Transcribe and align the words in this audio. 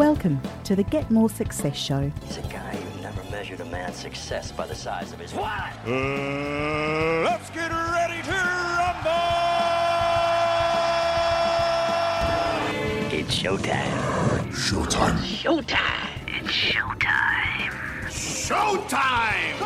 Welcome 0.00 0.40
to 0.64 0.74
the 0.74 0.82
Get 0.84 1.10
More 1.10 1.28
Success 1.28 1.76
Show. 1.76 2.10
He's 2.24 2.38
a 2.38 2.42
guy 2.44 2.74
who 2.74 3.02
never 3.02 3.22
measured 3.24 3.60
a 3.60 3.66
man's 3.66 3.96
success 3.96 4.50
by 4.50 4.66
the 4.66 4.74
size 4.74 5.12
of 5.12 5.18
his 5.18 5.34
what? 5.34 5.52
Uh, 5.86 7.20
let's 7.22 7.50
get 7.50 7.70
ready 7.70 8.22
to 8.22 8.32
rumble! 8.32 9.10
It's 13.12 13.38
showtime. 13.38 14.48
Showtime. 14.54 15.18
Showtime. 15.18 16.08
It's 16.28 16.48
showtime. 16.48 17.70
Showtime! 18.08 19.60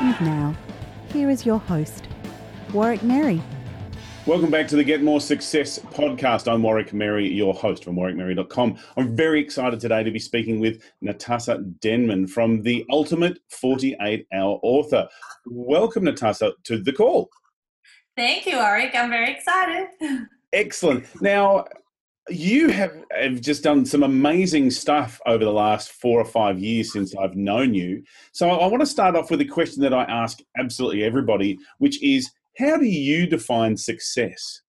And 0.00 0.20
now, 0.20 0.56
here 1.12 1.30
is 1.30 1.46
your 1.46 1.60
host, 1.60 2.08
Warwick 2.72 3.04
Merry. 3.04 3.40
Welcome 4.26 4.50
back 4.50 4.66
to 4.68 4.76
the 4.76 4.84
Get 4.84 5.02
More 5.02 5.20
Success 5.20 5.78
podcast. 5.78 6.50
I'm 6.50 6.62
Warwick 6.62 6.94
Merry, 6.94 7.30
your 7.30 7.52
host 7.52 7.84
from 7.84 7.96
warwickmerry.com. 7.96 8.78
I'm 8.96 9.14
very 9.14 9.38
excited 9.38 9.80
today 9.80 10.02
to 10.02 10.10
be 10.10 10.18
speaking 10.18 10.60
with 10.60 10.82
Natasha 11.02 11.58
Denman 11.58 12.26
from 12.26 12.62
the 12.62 12.86
Ultimate 12.88 13.38
48 13.50 14.26
Hour 14.32 14.58
Author. 14.62 15.06
Welcome, 15.44 16.04
Natasha, 16.04 16.54
to 16.62 16.78
the 16.82 16.94
call. 16.94 17.28
Thank 18.16 18.46
you, 18.46 18.56
Warwick. 18.56 18.94
I'm 18.94 19.10
very 19.10 19.30
excited. 19.30 19.88
Excellent. 20.54 21.04
Now, 21.20 21.66
you 22.30 22.70
have, 22.70 22.96
have 23.10 23.42
just 23.42 23.62
done 23.62 23.84
some 23.84 24.04
amazing 24.04 24.70
stuff 24.70 25.20
over 25.26 25.44
the 25.44 25.52
last 25.52 25.92
four 25.92 26.18
or 26.18 26.24
five 26.24 26.58
years 26.58 26.94
since 26.94 27.14
I've 27.14 27.36
known 27.36 27.74
you. 27.74 28.02
So 28.32 28.48
I 28.48 28.66
want 28.68 28.80
to 28.80 28.86
start 28.86 29.16
off 29.16 29.30
with 29.30 29.42
a 29.42 29.44
question 29.44 29.82
that 29.82 29.92
I 29.92 30.04
ask 30.04 30.38
absolutely 30.56 31.04
everybody, 31.04 31.58
which 31.76 32.02
is 32.02 32.30
how 32.58 32.76
do 32.76 32.86
you 32.86 33.26
define 33.26 33.76
success? 33.76 34.62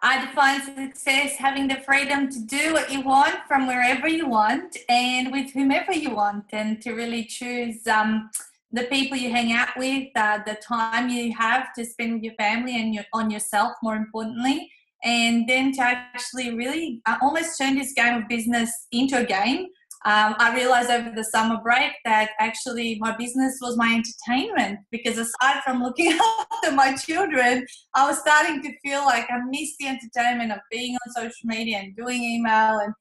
I 0.00 0.24
define 0.26 0.62
success 0.62 1.34
having 1.36 1.66
the 1.66 1.76
freedom 1.76 2.30
to 2.30 2.40
do 2.40 2.72
what 2.72 2.92
you 2.92 3.00
want 3.00 3.34
from 3.48 3.66
wherever 3.66 4.06
you 4.06 4.28
want 4.28 4.76
and 4.88 5.32
with 5.32 5.52
whomever 5.52 5.92
you 5.92 6.10
want, 6.10 6.44
and 6.52 6.80
to 6.82 6.92
really 6.92 7.24
choose 7.24 7.84
um, 7.88 8.30
the 8.70 8.84
people 8.84 9.16
you 9.16 9.30
hang 9.30 9.52
out 9.52 9.70
with, 9.76 10.08
uh, 10.14 10.38
the 10.46 10.54
time 10.56 11.08
you 11.08 11.32
have 11.34 11.72
to 11.74 11.84
spend 11.84 12.12
with 12.12 12.22
your 12.22 12.34
family 12.34 12.80
and 12.80 12.94
your, 12.94 13.04
on 13.12 13.28
yourself, 13.28 13.72
more 13.82 13.96
importantly, 13.96 14.70
and 15.02 15.48
then 15.48 15.72
to 15.72 15.82
actually 15.82 16.54
really 16.54 17.00
uh, 17.06 17.16
almost 17.20 17.58
turn 17.58 17.76
this 17.76 17.92
game 17.92 18.22
of 18.22 18.28
business 18.28 18.70
into 18.92 19.18
a 19.18 19.24
game 19.24 19.66
um, 20.04 20.36
I 20.38 20.54
realized 20.54 20.90
over 20.90 21.10
the 21.10 21.24
summer 21.24 21.60
break 21.60 21.90
that 22.04 22.30
actually 22.38 22.98
my 23.00 23.16
business 23.16 23.58
was 23.60 23.76
my 23.76 23.94
entertainment 23.94 24.78
because 24.92 25.18
aside 25.18 25.62
from 25.64 25.82
looking 25.82 26.16
after 26.52 26.72
my 26.72 26.94
children, 26.94 27.66
I 27.94 28.06
was 28.08 28.18
starting 28.20 28.62
to 28.62 28.72
feel 28.78 29.04
like 29.04 29.26
I 29.28 29.38
missed 29.50 29.74
the 29.80 29.88
entertainment 29.88 30.52
of 30.52 30.58
being 30.70 30.94
on 30.94 31.12
social 31.12 31.46
media 31.46 31.78
and 31.78 31.96
doing 31.96 32.22
email 32.22 32.78
and 32.78 32.94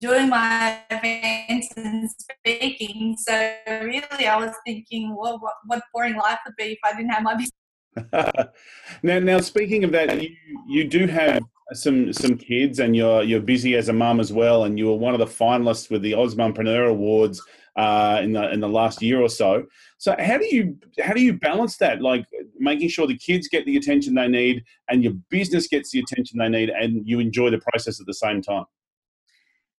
doing 0.00 0.28
my 0.28 0.80
events 0.90 1.68
and 1.76 2.10
speaking. 2.10 3.16
So 3.18 3.54
really, 3.68 4.26
I 4.26 4.36
was 4.36 4.52
thinking, 4.66 5.14
well, 5.16 5.38
what, 5.38 5.54
what 5.66 5.82
boring 5.94 6.16
life 6.16 6.40
would 6.44 6.56
be 6.56 6.72
if 6.72 6.78
I 6.84 6.96
didn't 6.96 7.10
have 7.10 7.22
my 7.22 7.34
business. 7.36 7.61
now, 9.02 9.18
now 9.18 9.40
speaking 9.40 9.84
of 9.84 9.92
that, 9.92 10.22
you, 10.22 10.34
you 10.66 10.84
do 10.84 11.06
have 11.06 11.42
some 11.72 12.12
some 12.12 12.36
kids, 12.36 12.78
and 12.78 12.96
you're 12.96 13.22
you're 13.22 13.40
busy 13.40 13.76
as 13.76 13.88
a 13.88 13.92
mum 13.92 14.20
as 14.20 14.32
well, 14.32 14.64
and 14.64 14.78
you 14.78 14.86
were 14.86 14.96
one 14.96 15.14
of 15.14 15.20
the 15.20 15.26
finalists 15.26 15.90
with 15.90 16.02
the 16.02 16.14
Oz 16.14 16.34
Mumpreneur 16.34 16.88
Awards 16.88 17.42
uh, 17.76 18.20
in 18.22 18.32
the 18.32 18.50
in 18.52 18.60
the 18.60 18.68
last 18.68 19.02
year 19.02 19.20
or 19.20 19.28
so. 19.28 19.64
So 19.98 20.14
how 20.18 20.38
do 20.38 20.46
you 20.54 20.76
how 21.00 21.12
do 21.12 21.20
you 21.20 21.34
balance 21.34 21.76
that, 21.78 22.00
like 22.00 22.26
making 22.58 22.88
sure 22.88 23.06
the 23.06 23.18
kids 23.18 23.48
get 23.48 23.64
the 23.66 23.76
attention 23.76 24.14
they 24.14 24.28
need, 24.28 24.64
and 24.88 25.02
your 25.02 25.14
business 25.30 25.66
gets 25.68 25.90
the 25.90 26.00
attention 26.00 26.38
they 26.38 26.48
need, 26.48 26.70
and 26.70 27.06
you 27.06 27.20
enjoy 27.20 27.50
the 27.50 27.60
process 27.70 28.00
at 28.00 28.06
the 28.06 28.14
same 28.14 28.42
time? 28.42 28.64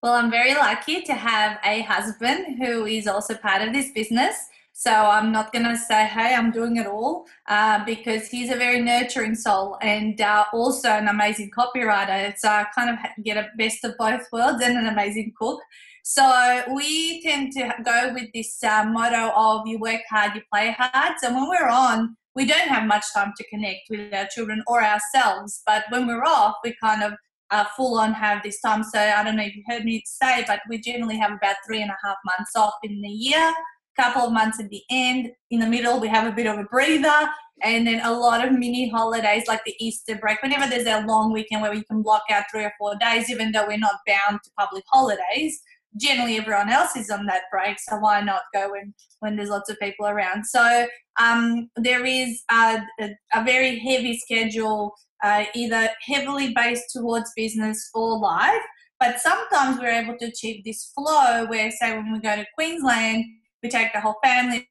Well, 0.02 0.14
I'm 0.14 0.30
very 0.30 0.54
lucky 0.54 1.02
to 1.04 1.14
have 1.14 1.60
a 1.64 1.82
husband 1.84 2.58
who 2.60 2.86
is 2.86 3.08
also 3.08 3.36
part 3.36 3.62
of 3.62 3.74
this 3.74 3.92
business. 3.92 4.36
So 4.76 4.92
I'm 4.92 5.32
not 5.32 5.54
going 5.54 5.66
to 5.66 5.78
say, 5.78 6.08
hey, 6.08 6.34
I'm 6.34 6.52
doing 6.52 6.78
it 6.78 6.88
all, 6.88 7.28
uh, 7.48 7.86
because 7.86 8.28
he's 8.28 8.50
a 8.50 8.56
very 8.56 8.82
nurturing 8.82 9.36
soul 9.36 9.78
and 9.82 10.20
uh, 10.20 10.46
also 10.52 10.90
an 10.90 11.08
amazing 11.08 11.52
copywriter. 11.56 12.36
So 12.38 12.50
I 12.50 12.66
kind 12.76 12.90
of 12.90 12.98
get 13.24 13.38
a 13.38 13.50
best 13.56 13.86
of 13.86 13.96
both 14.00 14.24
worlds 14.32 14.64
and 14.64 14.76
an 14.76 14.88
amazing 14.88 15.32
cook. 15.40 15.62
So 16.04 16.64
we 16.74 17.22
tend 17.22 17.54
to 17.54 17.72
go 17.86 18.14
with 18.14 18.30
this 18.34 18.62
uh, 18.64 18.86
motto 18.86 19.32
of 19.36 19.68
you 19.68 19.80
work 19.80 20.02
hard, 20.10 20.36
you 20.36 20.42
play 20.52 20.76
hard. 20.78 21.14
So 21.22 21.32
when 21.32 21.48
we're 21.48 21.70
on, 21.70 22.18
we 22.36 22.46
don't 22.46 22.68
have 22.68 22.86
much 22.86 23.06
time 23.14 23.32
to 23.38 23.50
connect 23.50 23.82
with 23.92 24.12
our 24.12 24.28
children 24.34 24.64
or 24.66 24.84
ourselves. 24.84 25.62
But 25.68 25.84
when 25.92 26.08
we're 26.08 26.26
off, 26.26 26.56
we 26.64 26.76
kind 26.84 27.04
of 27.04 27.14
uh, 27.52 27.66
full 27.78 28.00
on 28.00 28.12
have 28.14 28.42
this 28.42 28.60
time. 28.60 28.84
So 28.84 29.00
I 29.00 29.24
don't 29.24 29.36
know 29.36 29.44
if 29.44 29.56
you 29.56 29.64
heard 29.68 29.86
me 29.86 30.02
say, 30.06 30.44
but 30.48 30.62
we 30.68 30.80
generally 30.80 31.18
have 31.18 31.32
about 31.32 31.58
three 31.66 31.82
and 31.82 31.92
a 31.92 31.98
half 32.04 32.18
months 32.26 32.56
off 32.56 32.74
in 32.82 33.00
the 33.02 33.10
year 33.10 33.54
couple 33.96 34.24
of 34.24 34.34
months 34.34 34.60
at 34.60 34.70
the 34.70 34.82
end. 34.90 35.32
In 35.52 35.60
the 35.60 35.68
middle, 35.68 36.00
we 36.00 36.08
have 36.08 36.28
a 36.28 36.36
bit 36.36 36.48
of 36.48 36.58
a 36.58 36.64
breather, 36.64 37.30
and 37.62 37.88
then 37.88 38.02
a 38.04 38.12
lot 38.12 38.46
of 38.46 38.54
mini 38.54 38.90
holidays 38.90 39.44
like 39.48 39.64
the 39.66 39.76
Easter 39.80 40.16
break. 40.16 40.42
Whenever 40.42 40.68
there's 40.68 40.88
a 40.88 41.06
long 41.06 41.32
weekend 41.32 41.62
where 41.62 41.72
we 41.72 41.84
can 41.84 42.02
block 42.02 42.24
out 42.30 42.44
three 42.52 42.64
or 42.64 42.74
four 42.80 42.96
days, 42.96 43.30
even 43.30 43.52
though 43.52 43.68
we're 43.68 43.78
not 43.78 44.00
bound 44.08 44.40
to 44.44 44.52
public 44.58 44.84
holidays, 44.88 45.62
generally 45.98 46.38
everyone 46.38 46.70
else 46.70 46.96
is 46.96 47.10
on 47.10 47.26
that 47.28 47.44
break. 47.52 47.78
So 47.80 47.98
why 47.98 48.22
not 48.22 48.42
go 48.54 48.72
when 48.72 48.94
when 49.20 49.36
there's 49.36 49.50
lots 49.50 49.70
of 49.70 49.80
people 49.80 50.08
around? 50.08 50.46
So 50.46 50.88
um, 51.20 51.70
there 51.76 52.06
is 52.06 52.42
a, 52.52 52.82
a, 53.00 53.10
a, 53.34 53.44
very 53.44 53.80
heavy 53.80 54.18
schedule, 54.18 54.94
uh, 55.24 55.46
either 55.54 55.90
heavily 56.02 56.54
based 56.56 56.86
towards 56.92 57.32
business 57.36 57.90
or 57.94 58.18
life. 58.18 58.62
But 59.00 59.20
sometimes 59.20 59.80
we're 59.80 59.90
able 59.90 60.18
to 60.18 60.26
achieve 60.26 60.64
this 60.64 60.92
flow 60.96 61.46
where, 61.46 61.70
say, 61.72 61.96
when 61.96 62.12
we 62.14 62.20
go 62.20 62.36
to 62.36 62.46
Queensland, 62.56 63.26
we 63.64 63.70
take 63.70 63.94
the 63.94 64.02
whole 64.02 64.18
family 64.24 64.68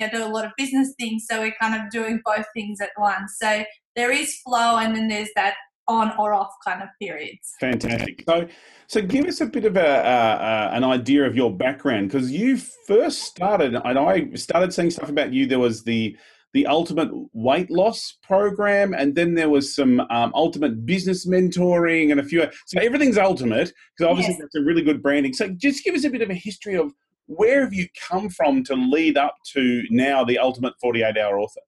I 0.00 0.08
do 0.08 0.24
a 0.24 0.28
lot 0.28 0.44
of 0.44 0.52
business 0.56 0.94
things, 0.98 1.26
so 1.28 1.40
we're 1.40 1.54
kind 1.60 1.74
of 1.74 1.90
doing 1.90 2.20
both 2.24 2.46
things 2.54 2.80
at 2.80 2.90
once. 2.96 3.36
So 3.40 3.64
there 3.96 4.12
is 4.12 4.36
flow, 4.42 4.76
and 4.76 4.94
then 4.94 5.08
there's 5.08 5.30
that 5.34 5.54
on 5.88 6.12
or 6.18 6.34
off 6.34 6.52
kind 6.64 6.82
of 6.82 6.88
periods. 7.00 7.54
Fantastic. 7.60 8.24
So, 8.28 8.46
so 8.86 9.02
give 9.02 9.24
us 9.24 9.40
a 9.40 9.46
bit 9.46 9.64
of 9.64 9.76
a, 9.76 9.88
uh, 9.88 10.70
an 10.72 10.84
idea 10.84 11.24
of 11.24 11.34
your 11.34 11.54
background 11.54 12.10
because 12.10 12.30
you 12.30 12.58
first 12.86 13.22
started, 13.24 13.74
and 13.74 13.98
I 13.98 14.28
started 14.34 14.72
seeing 14.72 14.90
stuff 14.90 15.08
about 15.08 15.32
you. 15.32 15.46
There 15.46 15.58
was 15.58 15.82
the 15.84 16.16
the 16.54 16.66
ultimate 16.66 17.10
weight 17.34 17.70
loss 17.70 18.16
program, 18.22 18.94
and 18.94 19.14
then 19.14 19.34
there 19.34 19.50
was 19.50 19.74
some 19.74 20.00
um, 20.10 20.32
ultimate 20.34 20.86
business 20.86 21.26
mentoring 21.26 22.10
and 22.10 22.20
a 22.20 22.22
few. 22.22 22.46
So 22.66 22.80
everything's 22.80 23.18
ultimate 23.18 23.72
because 23.96 24.10
obviously 24.10 24.34
yes. 24.34 24.40
that's 24.40 24.54
a 24.54 24.62
really 24.62 24.82
good 24.82 25.02
branding. 25.02 25.34
So 25.34 25.48
just 25.48 25.84
give 25.84 25.94
us 25.94 26.04
a 26.04 26.10
bit 26.10 26.22
of 26.22 26.30
a 26.30 26.34
history 26.34 26.76
of 26.76 26.92
where 27.28 27.62
have 27.62 27.74
you 27.74 27.86
come 28.08 28.28
from 28.30 28.64
to 28.64 28.74
lead 28.74 29.16
up 29.16 29.36
to 29.52 29.84
now 29.90 30.24
the 30.24 30.38
ultimate 30.38 30.74
48 30.80 31.16
hour 31.16 31.38
author? 31.38 31.60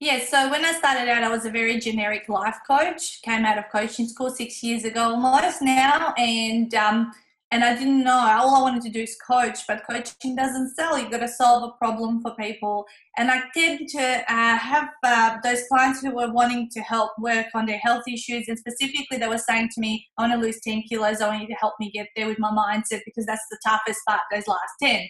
Yeah, 0.00 0.18
so 0.18 0.50
when 0.50 0.64
I 0.64 0.72
started 0.72 1.08
out, 1.08 1.22
I 1.22 1.28
was 1.28 1.46
a 1.46 1.50
very 1.50 1.78
generic 1.78 2.28
life 2.28 2.58
coach. 2.66 3.22
Came 3.22 3.44
out 3.44 3.56
of 3.56 3.68
coaching 3.70 4.08
school 4.08 4.30
six 4.30 4.60
years 4.60 4.84
ago 4.84 5.00
almost 5.14 5.62
now, 5.62 6.12
and 6.18 6.74
um, 6.74 7.12
and 7.52 7.62
I 7.62 7.76
didn't 7.76 8.02
know. 8.02 8.18
All 8.18 8.56
I 8.56 8.62
wanted 8.62 8.82
to 8.84 8.88
do 8.88 9.00
is 9.00 9.14
coach, 9.16 9.58
but 9.68 9.82
coaching 9.86 10.34
doesn't 10.34 10.74
sell. 10.74 10.98
You've 10.98 11.10
got 11.10 11.18
to 11.18 11.28
solve 11.28 11.62
a 11.62 11.76
problem 11.76 12.22
for 12.22 12.34
people. 12.34 12.86
And 13.18 13.30
I 13.30 13.42
tend 13.54 13.90
to 13.90 14.24
uh, 14.26 14.56
have 14.56 14.88
uh, 15.04 15.36
those 15.44 15.64
clients 15.68 16.00
who 16.00 16.14
were 16.14 16.32
wanting 16.32 16.70
to 16.70 16.80
help 16.80 17.10
work 17.18 17.48
on 17.54 17.66
their 17.66 17.76
health 17.78 18.04
issues, 18.08 18.48
and 18.48 18.58
specifically, 18.58 19.18
they 19.18 19.28
were 19.28 19.36
saying 19.36 19.68
to 19.74 19.80
me, 19.82 20.08
"I 20.16 20.22
want 20.22 20.32
to 20.32 20.44
lose 20.44 20.60
ten 20.60 20.82
kilos. 20.88 21.20
I 21.20 21.28
want 21.28 21.42
you 21.42 21.48
to 21.48 21.60
help 21.60 21.74
me 21.78 21.90
get 21.90 22.08
there 22.16 22.26
with 22.26 22.38
my 22.38 22.50
mindset 22.50 23.02
because 23.04 23.26
that's 23.26 23.46
the 23.50 23.58
toughest 23.62 24.00
part. 24.08 24.22
Those 24.32 24.48
last 24.48 24.72
10. 24.82 25.06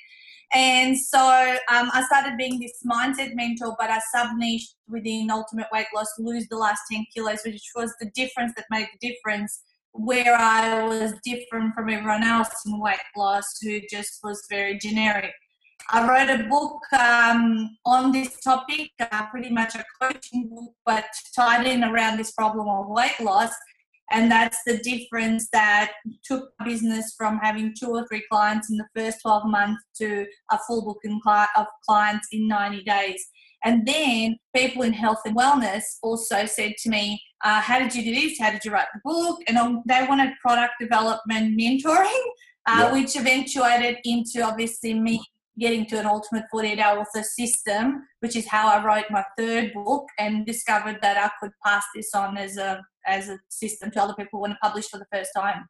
And 0.54 0.98
so 0.98 1.18
um, 1.70 1.90
I 1.94 2.02
started 2.04 2.36
being 2.36 2.60
this 2.60 2.74
mindset 2.84 3.34
mentor, 3.34 3.74
but 3.78 3.88
I 3.88 4.00
sub 4.14 4.36
niched 4.36 4.74
within 4.86 5.30
Ultimate 5.30 5.68
Weight 5.72 5.86
Loss, 5.94 6.12
lose 6.18 6.46
the 6.48 6.58
last 6.58 6.82
10 6.90 7.06
kilos, 7.14 7.38
which 7.46 7.70
was 7.74 7.94
the 8.00 8.10
difference 8.14 8.52
that 8.56 8.66
made 8.70 8.88
the 8.92 9.08
difference 9.08 9.62
where 9.92 10.34
I 10.34 10.84
was 10.84 11.14
different 11.24 11.74
from 11.74 11.90
everyone 11.90 12.24
else 12.24 12.50
in 12.66 12.80
weight 12.80 12.98
loss 13.16 13.58
who 13.60 13.80
just 13.90 14.20
was 14.22 14.42
very 14.50 14.78
generic. 14.78 15.32
I 15.90 16.08
wrote 16.08 16.40
a 16.40 16.44
book 16.44 16.80
um, 16.98 17.76
on 17.84 18.12
this 18.12 18.38
topic, 18.40 18.90
uh, 19.00 19.26
pretty 19.30 19.50
much 19.50 19.74
a 19.74 19.84
coaching 20.00 20.48
book, 20.48 20.72
but 20.86 21.04
tied 21.34 21.66
in 21.66 21.84
around 21.84 22.16
this 22.16 22.32
problem 22.32 22.68
of 22.68 22.88
weight 22.88 23.20
loss. 23.20 23.52
And 24.10 24.30
that's 24.30 24.58
the 24.66 24.78
difference 24.78 25.48
that 25.52 25.92
took 26.24 26.50
business 26.64 27.14
from 27.16 27.38
having 27.38 27.74
two 27.78 27.90
or 27.90 28.06
three 28.06 28.22
clients 28.30 28.70
in 28.70 28.76
the 28.76 28.86
first 28.94 29.22
12 29.22 29.46
months 29.46 29.82
to 29.98 30.26
a 30.50 30.58
full 30.66 30.84
book 30.84 30.98
of 31.56 31.66
clients 31.88 32.28
in 32.30 32.46
90 32.46 32.84
days. 32.84 33.24
And 33.64 33.86
then 33.86 34.36
people 34.54 34.82
in 34.82 34.92
health 34.92 35.20
and 35.24 35.36
wellness 35.36 35.82
also 36.02 36.46
said 36.46 36.74
to 36.82 36.90
me, 36.90 37.22
uh, 37.42 37.60
How 37.60 37.78
did 37.78 37.94
you 37.94 38.04
do 38.04 38.14
this? 38.14 38.38
How 38.38 38.50
did 38.50 38.64
you 38.64 38.70
write 38.70 38.86
the 38.94 39.00
book? 39.04 39.40
And 39.48 39.56
um, 39.58 39.82
they 39.86 40.04
wanted 40.08 40.32
product 40.40 40.74
development 40.80 41.58
mentoring, 41.58 42.22
uh, 42.66 42.90
which 42.90 43.16
eventuated 43.16 43.98
into 44.04 44.42
obviously 44.42 44.94
me 44.94 45.20
getting 45.58 45.84
to 45.86 45.98
an 45.98 46.06
ultimate 46.06 46.44
48 46.50 46.78
hour 46.78 47.00
author 47.00 47.22
system, 47.22 48.06
which 48.20 48.36
is 48.36 48.46
how 48.46 48.68
I 48.68 48.84
wrote 48.84 49.04
my 49.10 49.24
third 49.36 49.72
book 49.74 50.06
and 50.18 50.46
discovered 50.46 50.98
that 51.02 51.18
I 51.18 51.30
could 51.40 51.52
pass 51.64 51.84
this 51.94 52.14
on 52.14 52.36
as 52.36 52.56
a 52.56 52.80
as 53.06 53.28
a 53.28 53.38
system 53.48 53.90
to 53.90 54.02
other 54.02 54.14
people 54.14 54.40
when 54.40 54.52
I 54.52 54.56
publish 54.62 54.88
for 54.88 54.98
the 54.98 55.06
first 55.12 55.30
time. 55.36 55.66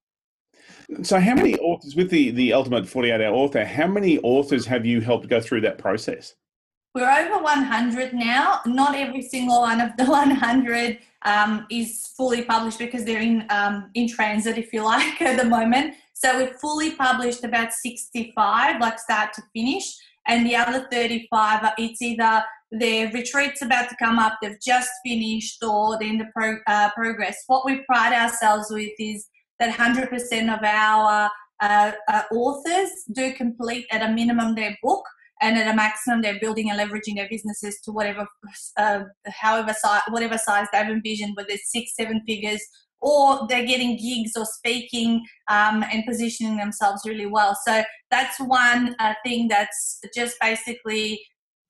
So, 1.02 1.18
how 1.18 1.34
many 1.34 1.58
authors 1.58 1.96
with 1.96 2.10
the 2.10 2.30
the 2.30 2.52
Ultimate 2.52 2.86
Forty 2.86 3.10
Eight 3.10 3.20
Hour 3.20 3.34
Author? 3.34 3.64
How 3.64 3.86
many 3.86 4.18
authors 4.18 4.66
have 4.66 4.84
you 4.84 5.00
helped 5.00 5.28
go 5.28 5.40
through 5.40 5.62
that 5.62 5.78
process? 5.78 6.34
We're 6.94 7.10
over 7.10 7.42
100 7.42 8.12
now. 8.12 8.60
Not 8.66 8.94
every 8.94 9.22
single 9.22 9.60
one 9.60 9.80
of 9.80 9.96
the 9.96 10.04
100 10.10 10.98
um, 11.24 11.66
is 11.70 12.08
fully 12.16 12.42
published 12.42 12.78
because 12.78 13.04
they're 13.04 13.22
in 13.22 13.46
um, 13.48 13.90
in 13.94 14.08
transit, 14.08 14.58
if 14.58 14.72
you 14.72 14.84
like, 14.94 15.22
at 15.22 15.38
the 15.38 15.48
moment. 15.48 15.94
So 16.12 16.38
we've 16.38 16.54
fully 16.56 16.92
published 16.92 17.44
about 17.44 17.72
65, 17.72 18.80
like 18.80 18.98
start 18.98 19.32
to 19.34 19.42
finish, 19.54 19.96
and 20.28 20.46
the 20.46 20.54
other 20.54 20.86
35, 20.90 21.72
it's 21.78 22.02
either 22.02 22.44
their 22.70 23.10
retreat's 23.10 23.62
about 23.62 23.88
to 23.88 23.96
come 23.96 24.18
up, 24.18 24.38
they've 24.40 24.60
just 24.60 24.90
finished, 25.04 25.62
or 25.64 25.98
they're 25.98 26.08
in 26.08 26.18
the 26.18 26.28
pro, 26.34 26.58
uh, 26.68 26.90
progress. 26.94 27.42
What 27.46 27.66
we 27.66 27.82
pride 27.84 28.12
ourselves 28.12 28.68
with 28.70 28.92
is 28.98 29.26
that 29.58 29.74
100% 29.74 30.54
of 30.54 30.62
our 30.62 31.30
uh, 31.60 31.92
uh, 32.08 32.22
authors 32.32 32.90
do 33.12 33.32
complete 33.32 33.86
at 33.90 34.02
a 34.02 34.12
minimum 34.12 34.54
their 34.54 34.76
book 34.82 35.04
and 35.42 35.58
at 35.58 35.72
a 35.72 35.76
maximum 35.76 36.22
they're 36.22 36.40
building 36.40 36.70
and 36.70 36.78
leveraging 36.78 37.16
their 37.16 37.28
businesses 37.28 37.78
to 37.80 37.92
whatever 37.92 38.26
uh, 38.76 39.00
however 39.26 39.74
size 39.78 40.02
whatever 40.08 40.38
size 40.38 40.66
they've 40.72 40.86
envisioned 40.86 41.36
whether 41.36 41.50
it's 41.50 41.70
six 41.70 41.94
seven 41.94 42.22
figures 42.26 42.60
or 43.00 43.46
they're 43.48 43.66
getting 43.66 43.96
gigs 43.96 44.32
or 44.36 44.46
speaking 44.46 45.20
um, 45.50 45.84
and 45.92 46.04
positioning 46.06 46.56
themselves 46.56 47.02
really 47.04 47.26
well 47.26 47.56
so 47.66 47.82
that's 48.10 48.38
one 48.40 48.94
uh, 48.98 49.14
thing 49.24 49.48
that's 49.48 50.00
just 50.14 50.36
basically 50.40 51.20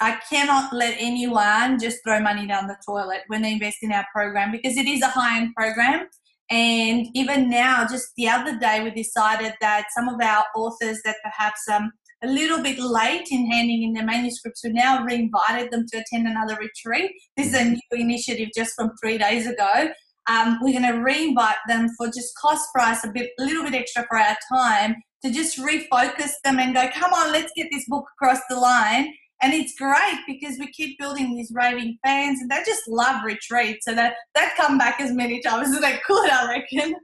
I 0.02 0.18
cannot 0.28 0.72
let 0.72 0.96
anyone 0.98 1.78
just 1.78 1.98
throw 2.04 2.18
money 2.18 2.44
down 2.44 2.66
the 2.66 2.76
toilet 2.84 3.20
when 3.28 3.42
they 3.42 3.52
invest 3.52 3.78
in 3.82 3.92
our 3.92 4.04
program 4.12 4.50
because 4.50 4.76
it 4.76 4.86
is 4.86 5.00
a 5.00 5.06
high 5.06 5.38
end 5.38 5.54
program. 5.54 6.08
And 6.50 7.06
even 7.14 7.48
now, 7.48 7.86
just 7.88 8.08
the 8.16 8.28
other 8.28 8.58
day, 8.58 8.82
we 8.82 8.90
decided 8.90 9.54
that 9.60 9.86
some 9.96 10.08
of 10.08 10.20
our 10.20 10.44
authors 10.56 10.98
that 11.04 11.16
perhaps 11.22 11.60
um, 11.72 11.92
a 12.22 12.28
little 12.28 12.62
bit 12.62 12.78
late 12.78 13.26
in 13.30 13.50
handing 13.50 13.82
in 13.82 13.92
their 13.92 14.04
manuscripts, 14.04 14.62
we 14.64 14.72
now 14.72 15.04
re-invited 15.04 15.70
them 15.70 15.86
to 15.92 15.98
attend 15.98 16.26
another 16.26 16.56
retreat. 16.56 17.12
This 17.36 17.48
is 17.48 17.54
a 17.54 17.64
new 17.64 17.80
initiative 17.92 18.50
just 18.56 18.74
from 18.74 18.92
three 19.02 19.18
days 19.18 19.46
ago. 19.46 19.90
Um, 20.30 20.58
we're 20.62 20.78
going 20.78 20.92
to 20.92 21.02
re-invite 21.02 21.56
them 21.66 21.88
for 21.98 22.06
just 22.06 22.36
cost 22.40 22.68
price, 22.72 23.04
a 23.04 23.08
bit, 23.08 23.30
a 23.40 23.44
little 23.44 23.64
bit 23.64 23.74
extra 23.74 24.06
for 24.08 24.18
our 24.18 24.36
time, 24.48 24.94
to 25.24 25.32
just 25.32 25.58
refocus 25.58 26.30
them 26.44 26.58
and 26.58 26.74
go, 26.74 26.88
come 26.94 27.12
on, 27.12 27.32
let's 27.32 27.52
get 27.56 27.68
this 27.72 27.84
book 27.88 28.06
across 28.16 28.40
the 28.48 28.56
line 28.56 29.12
and 29.42 29.52
it's 29.52 29.74
great 29.74 30.20
because 30.26 30.56
we 30.58 30.70
keep 30.70 30.98
building 30.98 31.34
these 31.34 31.50
raving 31.52 31.98
fans 32.04 32.40
and 32.40 32.50
they 32.50 32.58
just 32.64 32.88
love 32.88 33.24
retreats. 33.24 33.84
so 33.84 33.94
that 33.94 34.14
that 34.34 34.54
come 34.56 34.78
back 34.78 35.00
as 35.00 35.12
many 35.12 35.40
times 35.42 35.74
as 35.74 35.80
they 35.80 35.98
could 36.06 36.30
i 36.30 36.48
reckon 36.48 36.94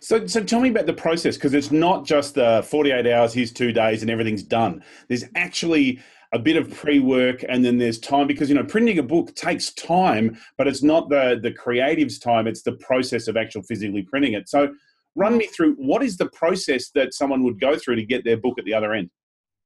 so, 0.00 0.26
so 0.26 0.42
tell 0.42 0.60
me 0.60 0.70
about 0.70 0.86
the 0.86 0.94
process 0.94 1.36
because 1.36 1.54
it's 1.54 1.70
not 1.70 2.04
just 2.04 2.34
the 2.34 2.64
48 2.68 3.06
hours, 3.06 3.32
here's 3.32 3.52
two 3.52 3.72
days, 3.72 4.02
and 4.02 4.10
everything's 4.10 4.42
done. 4.42 4.82
There's 5.08 5.24
actually 5.34 6.00
a 6.32 6.38
bit 6.38 6.56
of 6.56 6.70
pre-work, 6.70 7.44
and 7.48 7.64
then 7.64 7.78
there's 7.78 7.98
time 7.98 8.26
because 8.26 8.48
you 8.48 8.54
know 8.54 8.64
printing 8.64 8.98
a 8.98 9.02
book 9.02 9.34
takes 9.34 9.72
time, 9.74 10.38
but 10.56 10.66
it's 10.66 10.82
not 10.82 11.08
the 11.08 11.38
the 11.42 11.52
creative's 11.52 12.18
time; 12.18 12.46
it's 12.46 12.62
the 12.62 12.72
process 12.72 13.28
of 13.28 13.36
actual 13.36 13.62
physically 13.62 14.02
printing 14.02 14.32
it. 14.32 14.48
So, 14.48 14.72
run 15.16 15.36
me 15.36 15.46
through 15.46 15.74
what 15.74 16.02
is 16.02 16.16
the 16.16 16.30
process 16.30 16.90
that 16.94 17.12
someone 17.12 17.42
would 17.42 17.60
go 17.60 17.76
through 17.76 17.96
to 17.96 18.04
get 18.04 18.24
their 18.24 18.36
book 18.36 18.58
at 18.58 18.64
the 18.64 18.74
other 18.74 18.94
end. 18.94 19.10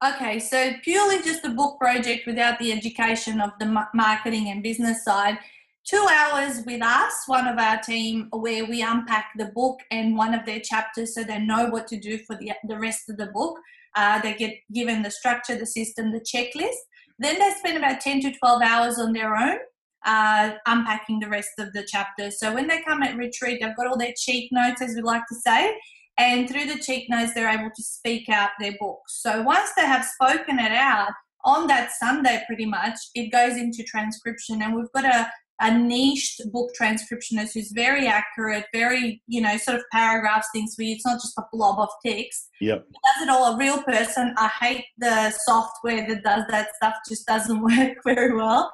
Okay, 0.04 0.38
so 0.38 0.72
purely 0.82 1.22
just 1.22 1.44
a 1.44 1.50
book 1.50 1.78
project 1.78 2.26
without 2.26 2.58
the 2.58 2.72
education 2.72 3.40
of 3.40 3.50
the 3.58 3.86
marketing 3.94 4.48
and 4.48 4.62
business 4.62 5.04
side. 5.04 5.38
Two 5.86 6.06
hours 6.10 6.62
with 6.64 6.82
us, 6.82 7.12
one 7.26 7.46
of 7.46 7.58
our 7.58 7.78
team, 7.78 8.28
where 8.30 8.64
we 8.64 8.80
unpack 8.80 9.32
the 9.36 9.52
book 9.54 9.80
and 9.90 10.16
one 10.16 10.32
of 10.32 10.46
their 10.46 10.60
chapters 10.60 11.14
so 11.14 11.22
they 11.22 11.38
know 11.38 11.66
what 11.68 11.86
to 11.88 11.98
do 11.98 12.18
for 12.26 12.36
the, 12.36 12.52
the 12.66 12.78
rest 12.78 13.10
of 13.10 13.18
the 13.18 13.26
book. 13.26 13.58
Uh, 13.94 14.18
they 14.22 14.34
get 14.34 14.54
given 14.72 15.02
the 15.02 15.10
structure, 15.10 15.56
the 15.56 15.66
system, 15.66 16.10
the 16.10 16.20
checklist. 16.20 16.72
Then 17.18 17.38
they 17.38 17.50
spend 17.58 17.76
about 17.76 18.00
10 18.00 18.22
to 18.22 18.32
12 18.32 18.62
hours 18.62 18.98
on 18.98 19.12
their 19.12 19.36
own 19.36 19.58
uh, 20.06 20.52
unpacking 20.66 21.20
the 21.20 21.28
rest 21.28 21.50
of 21.58 21.72
the 21.74 21.84
chapters. 21.84 22.38
So 22.38 22.54
when 22.54 22.66
they 22.66 22.82
come 22.82 23.02
at 23.02 23.16
retreat, 23.16 23.60
they've 23.60 23.76
got 23.76 23.86
all 23.86 23.98
their 23.98 24.14
cheat 24.16 24.50
notes, 24.52 24.80
as 24.80 24.94
we 24.94 25.02
like 25.02 25.26
to 25.28 25.34
say, 25.34 25.76
and 26.16 26.48
through 26.48 26.66
the 26.66 26.78
cheat 26.78 27.10
notes, 27.10 27.34
they're 27.34 27.48
able 27.48 27.70
to 27.74 27.82
speak 27.82 28.30
out 28.30 28.50
their 28.58 28.74
books. 28.80 29.20
So 29.20 29.42
once 29.42 29.70
they 29.76 29.84
have 29.84 30.06
spoken 30.06 30.58
it 30.58 30.72
out, 30.72 31.10
on 31.44 31.66
that 31.66 31.90
Sunday, 31.92 32.42
pretty 32.46 32.64
much, 32.64 32.98
it 33.14 33.30
goes 33.30 33.58
into 33.58 33.82
transcription, 33.84 34.62
and 34.62 34.74
we've 34.74 34.90
got 34.94 35.04
a 35.04 35.30
a 35.60 35.76
niched 35.76 36.40
book 36.52 36.70
transcriptionist 36.78 37.54
who's 37.54 37.70
very 37.72 38.08
accurate, 38.08 38.64
very, 38.72 39.22
you 39.28 39.40
know, 39.40 39.56
sort 39.56 39.76
of 39.76 39.84
paragraphs 39.92 40.48
things 40.52 40.74
for 40.74 40.82
you. 40.82 40.94
It's 40.94 41.06
not 41.06 41.20
just 41.20 41.38
a 41.38 41.44
blob 41.52 41.78
of 41.78 41.88
text. 42.04 42.48
Yep. 42.60 42.84
Does 42.86 43.22
it 43.22 43.28
all 43.28 43.54
a 43.54 43.56
real 43.56 43.82
person. 43.82 44.34
I 44.36 44.48
hate 44.60 44.84
the 44.98 45.30
software 45.30 46.06
that 46.08 46.24
does 46.24 46.44
that 46.50 46.68
stuff, 46.76 46.94
just 47.08 47.26
doesn't 47.26 47.60
work 47.78 47.98
very 48.04 48.34
well. 48.34 48.70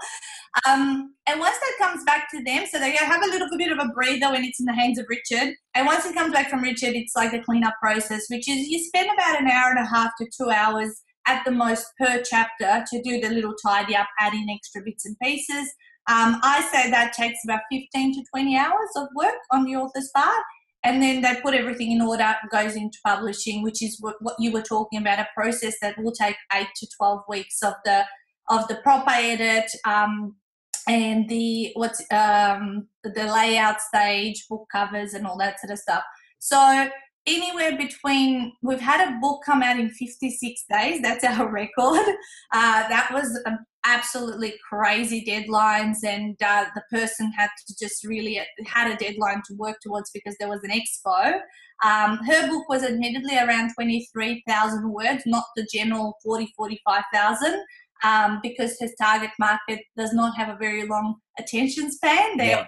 Um, 0.69 1.15
and 1.29 1.39
once 1.39 1.57
that 1.59 1.87
comes 1.87 2.03
back 2.05 2.31
to 2.31 2.43
them, 2.43 2.67
so 2.67 2.79
they 2.79 2.93
have 2.97 3.23
a 3.23 3.27
little 3.27 3.49
bit 3.59 3.73
of 3.73 3.79
a 3.79 3.93
breather 3.93 4.33
when 4.33 4.45
it's 4.45 4.59
in 4.59 4.67
the 4.67 4.73
hands 4.73 4.99
of 4.99 5.07
Richard. 5.09 5.55
And 5.75 5.87
once 5.87 6.07
it 6.07 6.15
comes 6.15 6.33
back 6.33 6.49
from 6.49 6.63
Richard, 6.63 6.95
it's 6.95 7.15
like 7.15 7.33
a 7.33 7.43
cleanup 7.43 7.75
process, 7.81 8.27
which 8.31 8.49
is 8.49 8.69
you 8.69 8.79
spend 8.79 9.11
about 9.13 9.41
an 9.41 9.49
hour 9.49 9.71
and 9.71 9.79
a 9.79 9.89
half 9.89 10.13
to 10.19 10.27
two 10.37 10.51
hours 10.51 11.03
at 11.27 11.45
the 11.45 11.51
most 11.51 11.87
per 11.99 12.23
chapter 12.23 12.85
to 12.91 13.03
do 13.03 13.21
the 13.21 13.29
little 13.29 13.55
tidy 13.65 13.95
up, 13.95 14.09
add 14.19 14.35
in 14.35 14.49
extra 14.51 14.83
bits 14.83 15.05
and 15.05 15.17
pieces. 15.23 15.73
Um, 16.11 16.41
I 16.43 16.69
say 16.73 16.91
that 16.91 17.13
takes 17.13 17.39
about 17.45 17.61
15 17.71 18.15
to 18.15 18.25
20 18.35 18.57
hours 18.57 18.91
of 18.97 19.07
work 19.15 19.37
on 19.53 19.65
the 19.65 19.77
author's 19.77 20.11
part. 20.13 20.43
And 20.83 21.01
then 21.01 21.23
they 21.23 21.41
put 21.41 21.55
everything 21.55 21.93
in 21.93 22.01
order, 22.01 22.35
goes 22.51 22.75
into 22.75 22.99
publishing, 23.07 23.63
which 23.63 23.81
is 23.81 23.97
what, 24.01 24.17
what 24.21 24.35
you 24.41 24.51
were 24.51 24.63
talking 24.63 24.99
about, 24.99 25.21
a 25.21 25.29
process 25.37 25.75
that 25.83 25.97
will 25.99 26.11
take 26.11 26.37
eight 26.53 26.69
to 26.77 26.89
12 26.99 27.21
weeks 27.29 27.63
of 27.63 27.75
the 27.85 28.05
of 28.49 28.67
the 28.67 28.77
proper 28.77 29.13
edit 29.13 29.71
um, 29.87 30.35
and 30.89 31.29
the 31.29 31.71
what's 31.75 32.01
um, 32.11 32.89
the 33.05 33.25
layout 33.33 33.81
stage, 33.81 34.47
book 34.49 34.67
covers, 34.73 35.15
and 35.15 35.27
all 35.27 35.39
that 35.39 35.61
sort 35.61 35.71
of 35.71 35.79
stuff. 35.79 36.03
So 36.41 36.89
anywhere 37.27 37.77
between 37.77 38.53
we've 38.63 38.81
had 38.81 39.07
a 39.07 39.19
book 39.21 39.43
come 39.45 39.63
out 39.63 39.79
in 39.79 39.91
56 39.91 40.65
days 40.73 41.03
that's 41.03 41.23
our 41.23 41.49
record 41.53 42.07
uh, 42.53 42.89
that 42.89 43.11
was 43.13 43.39
absolutely 43.85 44.55
crazy 44.69 45.25
deadlines 45.27 45.99
and 46.05 46.37
uh, 46.43 46.67
the 46.75 46.83
person 46.91 47.33
had 47.33 47.49
to 47.67 47.75
just 47.79 48.05
really 48.05 48.41
had 48.67 48.91
a 48.91 48.97
deadline 48.97 49.43
to 49.47 49.55
work 49.55 49.77
towards 49.81 50.11
because 50.11 50.37
there 50.39 50.49
was 50.49 50.63
an 50.65 50.71
expo 50.71 51.41
um, 51.83 52.19
her 52.19 52.49
book 52.49 52.69
was 52.69 52.83
admittedly 52.83 53.39
around 53.39 53.71
23000 53.79 54.93
words 54.93 55.23
not 55.27 55.45
the 55.57 55.67
general 55.73 56.15
40 56.25 56.53
45000 56.57 57.65
um, 58.03 58.41
because 58.43 58.77
his 58.79 58.95
target 59.01 59.31
market 59.39 59.81
does 59.97 60.13
not 60.13 60.37
have 60.37 60.49
a 60.49 60.59
very 60.59 60.87
long 60.87 61.17
attention 61.39 61.91
span 61.91 62.37
they're 62.37 62.59
yeah. 62.59 62.67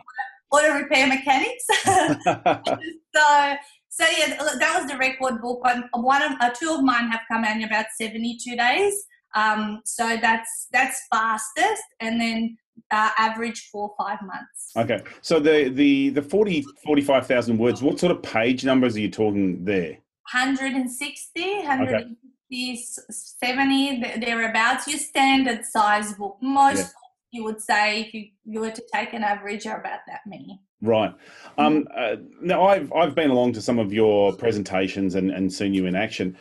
auto 0.51 0.73
repair 0.75 1.07
mechanics 1.07 1.67
so 3.15 3.57
so 3.95 4.07
yeah, 4.07 4.39
that 4.59 4.81
was 4.81 4.91
the 4.91 4.97
record 4.97 5.43
book. 5.43 5.63
One 5.93 6.23
of 6.23 6.33
uh, 6.41 6.49
two 6.59 6.71
of 6.71 6.83
mine 6.83 7.11
have 7.11 7.21
come 7.31 7.45
out 7.45 7.57
in 7.57 7.65
about 7.65 7.85
seventy-two 8.01 8.57
days. 8.57 9.05
Um, 9.35 9.81
so 9.85 10.17
that's 10.21 10.69
that's 10.73 11.01
fastest, 11.11 11.83
and 12.01 12.21
then 12.21 12.57
uh, 12.91 13.11
average 13.19 13.69
four 13.73 13.95
five 13.99 14.19
months. 14.23 14.73
Okay, 14.77 15.03
so 15.21 15.41
the 15.41 15.69
the 15.71 16.11
the 16.11 16.23
40, 16.23 16.63
45,000 16.85 17.59
words. 17.59 17.83
What 17.83 17.99
sort 17.99 18.13
of 18.13 18.23
page 18.23 18.65
numbers 18.65 18.97
are 18.97 19.01
you 19.01 19.11
talking 19.11 19.65
there? 19.65 19.99
160, 20.31 21.59
150, 21.59 22.13
okay. 22.53 22.87
70, 23.09 24.21
thereabouts. 24.21 24.87
Your 24.87 24.99
standard 24.99 25.65
size 25.65 26.15
book. 26.15 26.37
Most 26.41 26.79
yeah. 26.79 26.87
you 27.33 27.45
would 27.45 27.61
say, 27.61 28.03
if 28.03 28.15
you, 28.15 28.29
you 28.45 28.61
were 28.61 28.71
to 28.71 28.83
take 28.95 29.15
an 29.15 29.25
average, 29.25 29.67
are 29.67 29.81
about 29.81 30.01
that 30.07 30.21
many. 30.27 30.61
Right. 30.83 31.15
Um, 31.59 31.87
uh, 31.97 32.17
now, 32.41 32.67
I've 32.67 32.93
I've 32.93 33.15
been 33.15 33.31
along 33.31 33.53
to 33.55 33.63
some 33.63 33.79
of 33.79 33.93
your 33.93 34.35
presentations 34.35 35.15
and, 35.15 35.31
and 35.31 35.53
seen 35.53 35.75
you 35.75 35.87
in 35.87 35.95
action. 35.95 36.37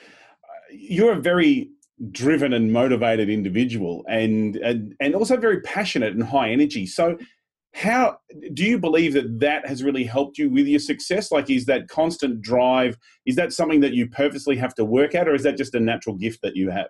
You're 0.72 1.14
a 1.14 1.22
very 1.22 1.70
driven 2.10 2.54
and 2.54 2.74
motivated 2.74 3.30
individual, 3.30 4.04
and, 4.08 4.56
and 4.58 4.96
and 5.00 5.16
also 5.16 5.38
very 5.38 5.62
passionate 5.62 6.14
and 6.14 6.24
high 6.24 6.50
energy. 6.50 6.86
So, 6.86 7.18
how 7.74 8.18
do 8.54 8.64
you 8.64 8.80
believe 8.80 9.14
that 9.14 9.40
that 9.40 9.68
has 9.68 9.84
really 9.84 10.04
helped 10.04 10.38
you 10.38 10.50
with 10.50 10.68
your 10.68 10.80
success? 10.80 11.32
Like, 11.32 11.50
is 11.50 11.66
that 11.66 11.88
constant 11.88 12.42
drive? 12.42 12.98
Is 13.26 13.36
that 13.36 13.54
something 13.54 13.82
that 13.82 13.94
you 13.94 14.10
purposely 14.10 14.58
have 14.58 14.74
to 14.76 14.86
work 14.86 15.16
at, 15.16 15.28
or 15.28 15.36
is 15.36 15.44
that 15.44 15.58
just 15.58 15.76
a 15.76 15.80
natural 15.80 16.16
gift 16.16 16.42
that 16.42 16.56
you 16.56 16.70
have? 16.70 16.88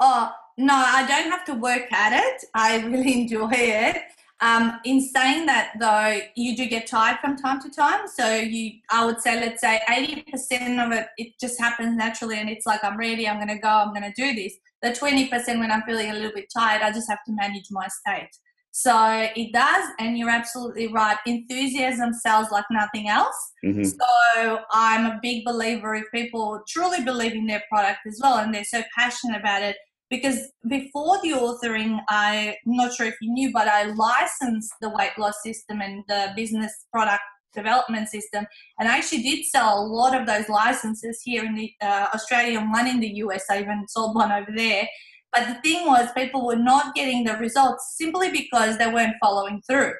Oh 0.00 0.30
no, 0.56 0.74
I 0.74 1.06
don't 1.06 1.30
have 1.30 1.44
to 1.46 1.54
work 1.54 1.92
at 1.92 2.12
it. 2.12 2.44
I 2.54 2.78
really 2.86 3.14
enjoy 3.22 3.50
it. 3.52 3.96
Um, 4.44 4.78
in 4.84 5.00
saying 5.00 5.46
that, 5.46 5.72
though, 5.80 6.20
you 6.36 6.54
do 6.54 6.66
get 6.66 6.86
tired 6.86 7.18
from 7.20 7.34
time 7.36 7.60
to 7.62 7.70
time. 7.70 8.02
So 8.06 8.26
you, 8.36 8.72
I 8.90 9.06
would 9.06 9.20
say, 9.20 9.40
let's 9.40 9.62
say, 9.62 9.80
eighty 9.88 10.22
percent 10.30 10.78
of 10.78 10.92
it, 10.92 11.06
it 11.16 11.28
just 11.40 11.58
happens 11.58 11.96
naturally, 11.96 12.38
and 12.38 12.50
it's 12.50 12.66
like 12.66 12.84
I'm 12.84 12.98
ready, 12.98 13.26
I'm 13.26 13.36
going 13.36 13.48
to 13.56 13.58
go, 13.58 13.68
I'm 13.68 13.94
going 13.94 14.12
to 14.12 14.12
do 14.24 14.34
this. 14.34 14.52
The 14.82 14.94
twenty 14.94 15.28
percent 15.28 15.60
when 15.60 15.70
I'm 15.70 15.82
feeling 15.82 16.10
a 16.10 16.14
little 16.14 16.32
bit 16.34 16.48
tired, 16.54 16.82
I 16.82 16.92
just 16.92 17.08
have 17.08 17.24
to 17.26 17.32
manage 17.32 17.68
my 17.70 17.88
state. 17.88 18.28
So 18.76 18.94
it 19.34 19.52
does, 19.52 19.88
and 20.00 20.18
you're 20.18 20.30
absolutely 20.30 20.88
right. 20.88 21.16
Enthusiasm 21.26 22.12
sells 22.12 22.50
like 22.50 22.64
nothing 22.70 23.08
else. 23.08 23.38
Mhm. 23.64 23.86
So 23.86 24.58
I'm 24.72 25.06
a 25.06 25.18
big 25.22 25.44
believer 25.44 25.94
if 25.94 26.04
people 26.12 26.60
truly 26.68 27.02
believe 27.02 27.32
in 27.32 27.46
their 27.46 27.62
product 27.70 28.00
as 28.06 28.20
well, 28.22 28.38
and 28.38 28.52
they're 28.52 28.64
so 28.64 28.82
passionate 28.98 29.38
about 29.40 29.62
it. 29.62 29.76
Because 30.14 30.38
before 30.68 31.18
the 31.22 31.30
authoring, 31.30 32.00
I'm 32.08 32.54
not 32.66 32.94
sure 32.94 33.06
if 33.06 33.16
you 33.20 33.32
knew, 33.32 33.52
but 33.52 33.66
I 33.68 33.84
licensed 33.84 34.72
the 34.80 34.90
weight 34.90 35.18
loss 35.18 35.42
system 35.42 35.80
and 35.80 36.04
the 36.08 36.32
business 36.36 36.72
product 36.92 37.22
development 37.54 38.08
system, 38.08 38.44
and 38.78 38.88
I 38.88 38.98
actually 38.98 39.22
did 39.22 39.44
sell 39.46 39.78
a 39.78 39.86
lot 39.86 40.18
of 40.18 40.26
those 40.26 40.48
licenses 40.48 41.20
here 41.24 41.44
in 41.44 41.54
the 41.54 41.72
uh, 41.80 42.08
Australia 42.12 42.58
and 42.58 42.70
one 42.70 42.88
in 42.88 43.00
the 43.00 43.14
US. 43.24 43.44
I 43.50 43.60
even 43.60 43.86
sold 43.88 44.14
one 44.14 44.32
over 44.32 44.50
there. 44.54 44.88
But 45.32 45.48
the 45.48 45.60
thing 45.62 45.86
was, 45.86 46.08
people 46.16 46.46
were 46.46 46.56
not 46.56 46.94
getting 46.94 47.24
the 47.24 47.34
results 47.34 47.94
simply 47.96 48.30
because 48.30 48.78
they 48.78 48.86
weren't 48.86 49.16
following 49.20 49.60
through. 49.68 49.94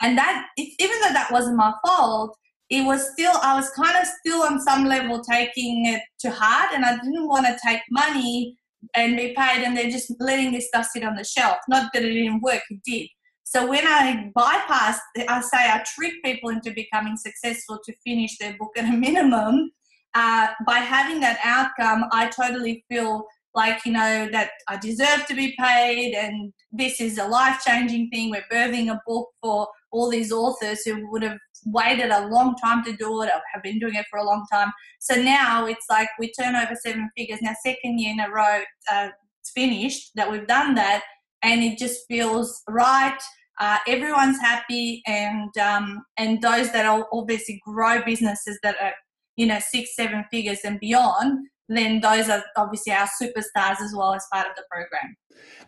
And 0.00 0.16
that, 0.18 0.46
even 0.56 1.00
though 1.00 1.12
that 1.12 1.30
wasn't 1.30 1.56
my 1.56 1.72
fault, 1.86 2.36
it 2.70 2.84
was 2.84 3.12
still, 3.12 3.32
I 3.42 3.54
was 3.54 3.70
kind 3.70 3.96
of 3.96 4.06
still 4.06 4.42
on 4.42 4.60
some 4.60 4.84
level 4.84 5.20
taking 5.20 5.86
it 5.86 6.02
to 6.20 6.30
heart, 6.30 6.70
and 6.72 6.84
I 6.84 6.96
didn't 6.96 7.28
want 7.28 7.46
to 7.46 7.58
take 7.64 7.80
money 7.90 8.56
and 8.94 9.16
be 9.16 9.34
paid 9.36 9.64
and 9.64 9.76
they're 9.76 9.90
just 9.90 10.12
letting 10.20 10.52
this 10.52 10.68
stuff 10.68 10.86
sit 10.86 11.04
on 11.04 11.14
the 11.14 11.24
shelf. 11.24 11.58
Not 11.68 11.90
that 11.92 12.02
it 12.02 12.12
didn't 12.12 12.42
work, 12.42 12.62
it 12.70 12.80
did. 12.84 13.08
So 13.44 13.66
when 13.66 13.84
I 13.84 14.30
bypass, 14.34 15.00
I 15.28 15.40
say 15.40 15.58
I 15.58 15.82
trick 15.94 16.14
people 16.24 16.50
into 16.50 16.72
becoming 16.72 17.16
successful 17.16 17.80
to 17.84 17.92
finish 18.04 18.38
their 18.38 18.56
book 18.56 18.70
at 18.76 18.84
a 18.84 18.96
minimum. 18.96 19.72
Uh, 20.14 20.48
by 20.66 20.78
having 20.78 21.20
that 21.20 21.38
outcome, 21.42 22.04
I 22.12 22.28
totally 22.28 22.84
feel 22.88 23.24
like 23.54 23.84
you 23.84 23.92
know 23.92 24.28
that 24.30 24.50
I 24.68 24.76
deserve 24.76 25.26
to 25.26 25.34
be 25.34 25.56
paid, 25.58 26.14
and 26.14 26.52
this 26.70 27.00
is 27.00 27.18
a 27.18 27.26
life 27.26 27.60
changing 27.66 28.10
thing. 28.10 28.30
We're 28.30 28.44
birthing 28.52 28.92
a 28.92 29.00
book 29.06 29.28
for 29.42 29.66
all 29.90 30.08
these 30.08 30.30
authors 30.30 30.82
who 30.84 31.10
would 31.10 31.22
have 31.22 31.38
waited 31.66 32.10
a 32.10 32.26
long 32.28 32.54
time 32.56 32.84
to 32.84 32.92
do 32.96 33.22
it 33.22 33.30
I 33.30 33.40
have 33.52 33.62
been 33.62 33.78
doing 33.78 33.94
it 33.94 34.06
for 34.10 34.18
a 34.18 34.24
long 34.24 34.46
time. 34.52 34.72
So 34.98 35.14
now 35.14 35.66
it's 35.66 35.86
like 35.88 36.08
we 36.18 36.32
turn 36.32 36.56
over 36.56 36.74
seven 36.74 37.10
figures. 37.16 37.40
Now, 37.42 37.54
second 37.64 37.98
year 37.98 38.12
in 38.12 38.20
a 38.20 38.30
row, 38.30 38.62
uh, 38.90 39.08
it's 39.40 39.50
finished 39.50 40.12
that 40.16 40.30
we've 40.30 40.46
done 40.46 40.74
that, 40.74 41.02
and 41.42 41.62
it 41.62 41.78
just 41.78 42.06
feels 42.08 42.62
right. 42.68 43.18
Uh, 43.58 43.78
everyone's 43.86 44.40
happy, 44.40 45.02
and 45.06 45.56
um, 45.58 46.02
and 46.16 46.40
those 46.42 46.72
that 46.72 46.86
are 46.86 47.06
obviously 47.12 47.60
grow 47.64 48.02
businesses 48.04 48.58
that 48.62 48.76
are 48.80 48.94
you 49.36 49.46
know 49.46 49.58
six, 49.60 49.96
seven 49.96 50.24
figures 50.30 50.60
and 50.64 50.80
beyond, 50.80 51.46
then 51.76 52.00
those 52.00 52.28
are 52.28 52.42
obviously 52.56 52.92
our 52.92 53.08
superstars 53.20 53.80
as 53.80 53.94
well 53.94 54.14
as 54.14 54.26
part 54.32 54.46
of 54.46 54.56
the 54.56 54.64
program. 54.70 55.16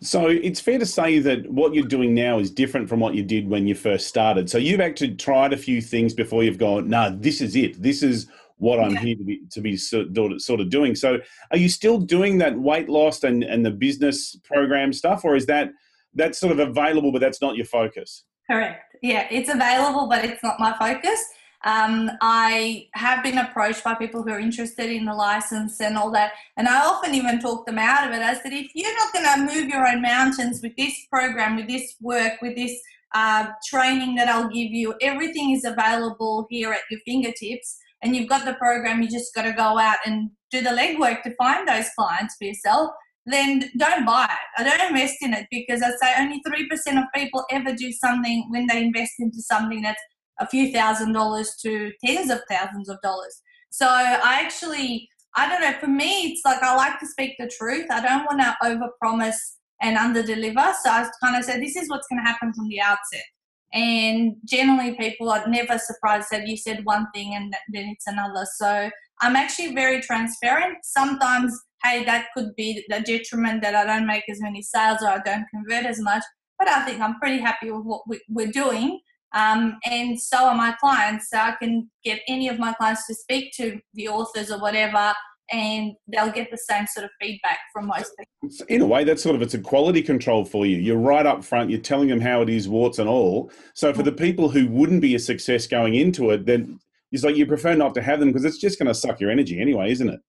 So 0.00 0.26
it's 0.26 0.61
fair 0.61 0.78
to 0.78 0.87
say 0.87 1.21
that 1.21 1.49
what 1.50 1.75
you're 1.75 1.87
doing 1.87 2.14
now 2.14 2.38
is 2.38 2.50
different 2.50 2.88
from 2.88 3.00
what 3.00 3.14
you 3.14 3.23
did 3.23 3.49
when 3.49 3.66
you 3.66 3.75
first 3.75 4.09
started. 4.09 4.50
So 4.50 4.59
you've 4.59 4.80
actually 4.80 5.14
tried 5.14 5.52
a 5.52 5.56
few 5.56 5.80
things 5.80 6.12
before 6.12 6.42
you've 6.42 6.59
gone, 6.59 6.88
no, 6.88 7.09
nah, 7.09 7.16
this 7.18 7.40
is 7.40 7.54
it. 7.56 7.80
This 7.80 8.02
is 8.02 8.26
what 8.56 8.78
I'm 8.80 8.94
Yeah. 8.94 9.00
here 9.00 9.16
to 9.16 9.25
be 9.25 9.40
to 9.50 9.61
be 9.61 9.76
sort 9.76 10.16
of 10.16 10.42
sort 10.42 10.61
of 10.61 10.71
doing. 10.71 10.94
So 10.94 11.18
are 11.50 11.56
you 11.56 11.68
still 11.68 11.99
doing 11.99 12.38
that 12.38 12.59
weight 12.59 12.88
loss 12.88 13.25
and, 13.25 13.42
and 13.42 13.64
the 13.64 13.71
business 13.71 14.37
program 14.44 14.92
stuff, 14.92 15.25
or 15.25 15.35
is 15.35 15.47
that 15.47 15.71
that's 16.14 16.38
sort 16.38 16.52
of 16.52 16.59
available, 16.61 17.11
but 17.11 17.21
that's 17.21 17.40
not 17.40 17.56
your 17.56 17.66
focus? 17.66 18.25
Correct. 18.49 18.97
Yeah, 19.02 19.26
it's 19.30 19.49
available, 19.49 20.06
but 20.09 20.25
it's 20.25 20.42
not 20.42 20.61
my 20.61 20.76
focus. 20.78 21.25
Um, 21.64 22.11
I 22.21 22.88
have 22.95 23.23
been 23.23 23.38
approached 23.38 23.85
by 23.85 23.95
people 23.95 24.23
who 24.23 24.31
are 24.31 24.40
interested 24.40 24.90
in 24.90 25.04
the 25.04 25.14
license 25.14 25.81
and 25.81 25.97
all 25.97 26.11
that, 26.11 26.33
and 26.57 26.66
I 26.69 26.85
often 26.85 27.14
even 27.14 27.40
talk 27.40 27.66
them 27.66 27.78
out 27.78 28.09
of 28.09 28.14
it. 28.14 28.21
I 28.21 28.35
said, 28.35 28.52
if 28.52 28.71
you're 28.75 28.97
not 28.97 29.12
going 29.12 29.25
to 29.25 29.54
move 29.54 29.69
your 29.69 29.87
own 29.87 30.02
mountains 30.02 30.61
with 30.62 30.75
this 30.76 30.95
program, 31.11 31.57
with 31.57 31.69
this 31.69 31.95
work, 32.00 32.42
with 32.42 32.57
this 32.57 32.81
uh, 33.14 33.47
training 33.69 34.16
that 34.16 34.28
I'll 34.28 34.49
give 34.49 34.73
you, 34.73 34.95
everything 35.00 35.52
is 35.52 35.64
available 35.64 36.47
here 36.50 36.73
at 36.73 36.81
your 36.90 37.00
fingertips, 37.07 37.78
and 38.02 38.16
you've 38.16 38.28
got 38.28 38.45
the 38.45 38.54
program. 38.54 39.00
You 39.00 39.09
just 39.09 39.35
got 39.35 39.42
to 39.42 39.52
go 39.52 39.78
out 39.78 39.99
and 40.04 40.31
do 40.50 40.62
the 40.62 40.71
legwork 40.71 41.23
to 41.23 41.35
find 41.37 41.69
those 41.69 41.88
clients 41.97 42.35
for 42.37 42.45
yourself. 42.45 42.90
Then 43.25 43.71
don't 43.76 44.04
buy 44.04 44.25
it. 44.25 44.61
I 44.61 44.64
don't 44.64 44.90
invest 44.90 45.19
in 45.23 45.33
it 45.33 45.47
because 45.49 45.81
I 45.81 45.90
say 45.90 46.12
only 46.19 46.42
three 46.45 46.69
percent 46.69 46.99
of 46.99 47.04
people 47.14 47.45
ever 47.52 47.73
do 47.73 47.92
something 47.92 48.47
when 48.50 48.66
they 48.66 48.83
invest 48.83 49.12
into 49.21 49.40
something 49.40 49.81
that's 49.83 50.02
a 50.43 50.47
few 50.49 50.73
thousand 50.73 51.13
dollars 51.13 51.57
to 51.63 51.93
tens 52.05 52.31
of 52.31 52.41
thousands 52.51 52.89
of 52.89 53.01
dollars. 53.03 53.41
So 53.71 53.87
I 53.89 54.41
actually, 54.43 55.09
I 55.37 55.49
don't 55.49 55.63
know, 55.63 55.79
for 55.79 55.87
me, 55.87 56.33
it's 56.33 56.43
like 56.45 56.63
I 56.63 56.75
like 56.77 56.99
to 57.01 57.07
speak 57.07 57.37
the 57.39 57.51
truth. 57.59 57.87
I 57.91 58.03
don't 58.03 58.27
want 58.27 58.41
to 58.41 58.57
overpromise 58.63 59.37
and 59.81 59.97
underdeliver. 59.97 60.75
So 60.83 60.91
I 60.91 61.09
kind 61.23 61.37
of 61.37 61.45
said, 61.45 61.63
this 61.63 61.77
is 61.77 61.89
what's 61.89 62.07
going 62.09 62.23
to 62.23 62.31
happen 62.31 62.53
from 62.53 62.69
the 62.69 62.81
outset. 62.81 63.25
And 63.73 64.37
generally, 64.45 64.95
people 64.97 65.31
are 65.31 65.47
never 65.49 65.79
surprised 65.79 66.29
that 66.31 66.47
you 66.47 66.57
said 66.57 66.85
one 66.85 67.07
thing 67.15 67.35
and 67.35 67.55
then 67.73 67.89
it's 67.89 68.07
another. 68.07 68.47
So 68.57 68.91
I'm 69.23 69.37
actually 69.37 69.75
very 69.75 70.01
transparent. 70.03 70.79
Sometimes, 70.83 71.59
hey, 71.83 72.05
that 72.05 72.27
could 72.37 72.55
be 72.55 72.85
the 72.89 73.01
detriment 73.01 73.63
that 73.63 73.75
I 73.75 73.87
don't 73.87 74.07
make 74.07 74.25
as 74.29 74.43
many 74.43 74.61
sales 74.61 74.99
or 75.03 75.09
I 75.09 75.21
don't 75.25 75.47
convert 75.49 75.87
as 75.87 76.01
much. 76.01 76.23
But 76.59 76.69
I 76.69 76.85
think 76.85 77.01
I'm 77.01 77.19
pretty 77.19 77.39
happy 77.39 77.71
with 77.71 77.85
what 77.85 78.03
we, 78.07 78.21
we're 78.29 78.53
doing. 78.53 79.01
Um, 79.35 79.79
and 79.85 80.21
so 80.21 80.47
are 80.47 80.55
my 80.55 80.75
clients. 80.81 81.31
So 81.31 81.39
I 81.39 81.55
can 81.61 81.91
get 82.05 82.21
any 82.29 82.49
of 82.49 82.59
my 82.59 82.73
clients 82.75 83.07
to 83.07 83.15
speak 83.15 83.53
to 83.57 83.81
the 83.95 84.09
authors 84.09 84.51
or 84.51 84.59
whatever, 84.59 85.15
and 85.51 85.93
they'll 86.09 86.33
get 86.33 86.51
the 86.51 86.59
same 86.59 86.87
sort 86.87 87.05
of 87.05 87.11
feedback 87.21 87.59
from 87.73 87.87
most 87.87 88.12
people. 88.19 88.67
In 88.69 88.83
a 88.83 88.87
way, 88.87 89.05
that's 89.05 89.23
sort 89.23 89.37
of 89.37 89.43
it's 89.43 89.55
a 89.55 89.59
quality 89.59 90.03
control 90.03 90.45
for 90.45 90.67
you. 90.67 90.79
You're 90.79 90.99
right 90.99 91.27
up 91.27 91.45
front. 91.45 91.71
You're 91.71 91.81
telling 91.81 92.09
them 92.09 92.21
how 92.21 92.43
it 92.43 92.49
is, 92.49 92.69
warts 92.69 92.99
and 92.99 93.09
all. 93.09 93.51
So 93.75 93.93
for 93.93 94.03
the 94.03 94.12
people 94.12 94.49
who 94.49 94.67
wouldn't 94.69 95.03
be 95.03 95.15
a 95.15 95.19
success 95.19 95.67
going 95.67 95.95
into 95.95 96.31
it, 96.31 96.47
then 96.47 96.79
it's 97.11 97.25
like 97.25 97.37
you 97.37 97.47
prefer 97.47 97.75
not 97.75 97.95
to 97.95 98.03
have 98.03 98.21
them 98.21 98.31
because 98.31 98.45
it's 98.45 98.59
just 98.59 98.79
going 98.79 98.89
to 98.89 98.95
suck 98.95 99.21
your 99.21 99.31
energy 99.31 99.61
anyway, 99.61 99.91
isn't 99.93 100.09
it? 100.09 100.21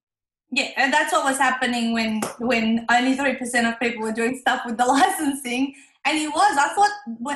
Yeah, 0.51 0.69
and 0.77 0.93
that's 0.93 1.11
what 1.11 1.23
was 1.23 1.39
happening 1.39 1.93
when 1.93 2.21
when 2.37 2.85
only 2.91 3.15
three 3.15 3.35
percent 3.35 3.65
of 3.65 3.79
people 3.79 4.03
were 4.03 4.11
doing 4.11 4.37
stuff 4.37 4.61
with 4.65 4.77
the 4.77 4.85
licensing. 4.97 5.73
And 6.05 6.17
he 6.17 6.27
was. 6.27 6.57
I 6.57 6.73
thought 6.73 6.91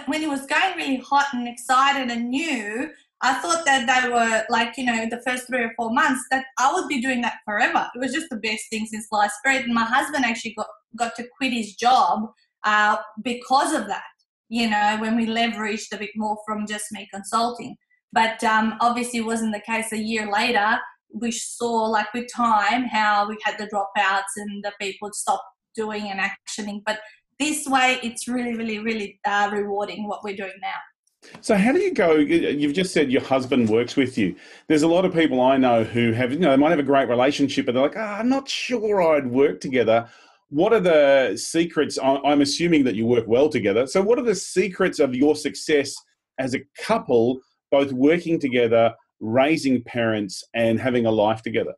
when, 0.07 0.21
he 0.21 0.27
was 0.27 0.45
going 0.45 0.75
really 0.75 0.97
hot 0.97 1.27
and 1.33 1.47
excited 1.47 2.11
and 2.11 2.29
new, 2.29 2.89
I 3.21 3.35
thought 3.35 3.65
that 3.65 3.87
they 3.87 4.09
were 4.09 4.43
like, 4.49 4.73
you 4.77 4.85
know, 4.85 5.07
the 5.09 5.21
first 5.25 5.47
three 5.47 5.63
or 5.63 5.73
four 5.75 5.91
months 5.91 6.23
that 6.31 6.45
I 6.59 6.73
would 6.73 6.87
be 6.87 7.01
doing 7.01 7.21
that 7.21 7.37
forever. 7.45 7.87
It 7.95 7.99
was 7.99 8.13
just 8.13 8.29
the 8.29 8.37
best 8.37 8.63
thing 8.69 8.85
since 8.85 9.07
sliced 9.09 9.35
bread. 9.43 9.63
And 9.63 9.73
my 9.73 9.85
husband 9.85 10.25
actually 10.25 10.53
got, 10.55 10.67
got 10.97 11.15
to 11.15 11.27
quit 11.37 11.53
his 11.53 11.75
job 11.75 12.29
uh, 12.63 12.97
because 13.23 13.73
of 13.73 13.87
that, 13.87 14.03
you 14.49 14.69
know, 14.69 14.97
when 14.99 15.15
we 15.15 15.25
leveraged 15.25 15.93
a 15.93 15.97
bit 15.97 16.11
more 16.15 16.37
from 16.45 16.67
just 16.67 16.91
me 16.91 17.07
consulting. 17.11 17.75
But 18.13 18.43
um, 18.43 18.75
obviously, 18.81 19.19
it 19.19 19.25
wasn't 19.25 19.53
the 19.53 19.61
case 19.61 19.91
a 19.91 19.97
year 19.97 20.31
later. 20.31 20.77
We 21.13 21.31
saw, 21.31 21.85
like, 21.85 22.13
with 22.13 22.27
time, 22.35 22.83
how 22.85 23.27
we 23.27 23.37
had 23.43 23.57
the 23.57 23.65
dropouts 23.65 24.35
and 24.35 24.63
the 24.63 24.73
people 24.79 25.09
stopped 25.13 25.43
doing 25.75 26.09
and 26.09 26.19
actioning. 26.19 26.81
But 26.85 26.99
this 27.39 27.67
way, 27.67 27.99
it's 28.03 28.27
really, 28.27 28.55
really, 28.55 28.79
really 28.79 29.19
uh, 29.25 29.49
rewarding 29.51 30.07
what 30.07 30.23
we're 30.23 30.35
doing 30.35 30.53
now. 30.61 31.31
So 31.41 31.55
how 31.55 31.71
do 31.71 31.79
you 31.79 31.93
go? 31.93 32.13
You've 32.13 32.73
just 32.73 32.93
said 32.93 33.11
your 33.11 33.21
husband 33.21 33.69
works 33.69 33.95
with 33.95 34.17
you. 34.17 34.35
There's 34.67 34.83
a 34.83 34.87
lot 34.87 35.03
of 35.03 35.13
people 35.13 35.41
I 35.41 35.57
know 35.57 35.83
who 35.83 36.13
have, 36.13 36.31
you 36.31 36.39
know, 36.39 36.51
they 36.51 36.57
might 36.57 36.69
have 36.69 36.79
a 36.79 36.83
great 36.83 37.09
relationship, 37.09 37.65
but 37.65 37.73
they're 37.73 37.83
like, 37.83 37.97
oh, 37.97 37.99
I'm 37.99 38.29
not 38.29 38.47
sure 38.47 39.01
I'd 39.01 39.27
work 39.27 39.59
together. 39.59 40.07
What 40.49 40.71
are 40.73 40.79
the 40.79 41.35
secrets? 41.35 41.99
I'm 42.01 42.41
assuming 42.41 42.83
that 42.85 42.95
you 42.95 43.05
work 43.05 43.25
well 43.27 43.49
together. 43.49 43.87
So 43.87 44.01
what 44.01 44.17
are 44.17 44.23
the 44.23 44.35
secrets 44.35 44.99
of 44.99 45.13
your 45.13 45.35
success 45.35 45.93
as 46.39 46.55
a 46.55 46.61
couple, 46.79 47.41
both 47.71 47.91
working 47.91 48.39
together, 48.39 48.93
raising 49.19 49.83
parents, 49.83 50.43
and 50.53 50.79
having 50.79 51.05
a 51.05 51.11
life 51.11 51.41
together? 51.41 51.73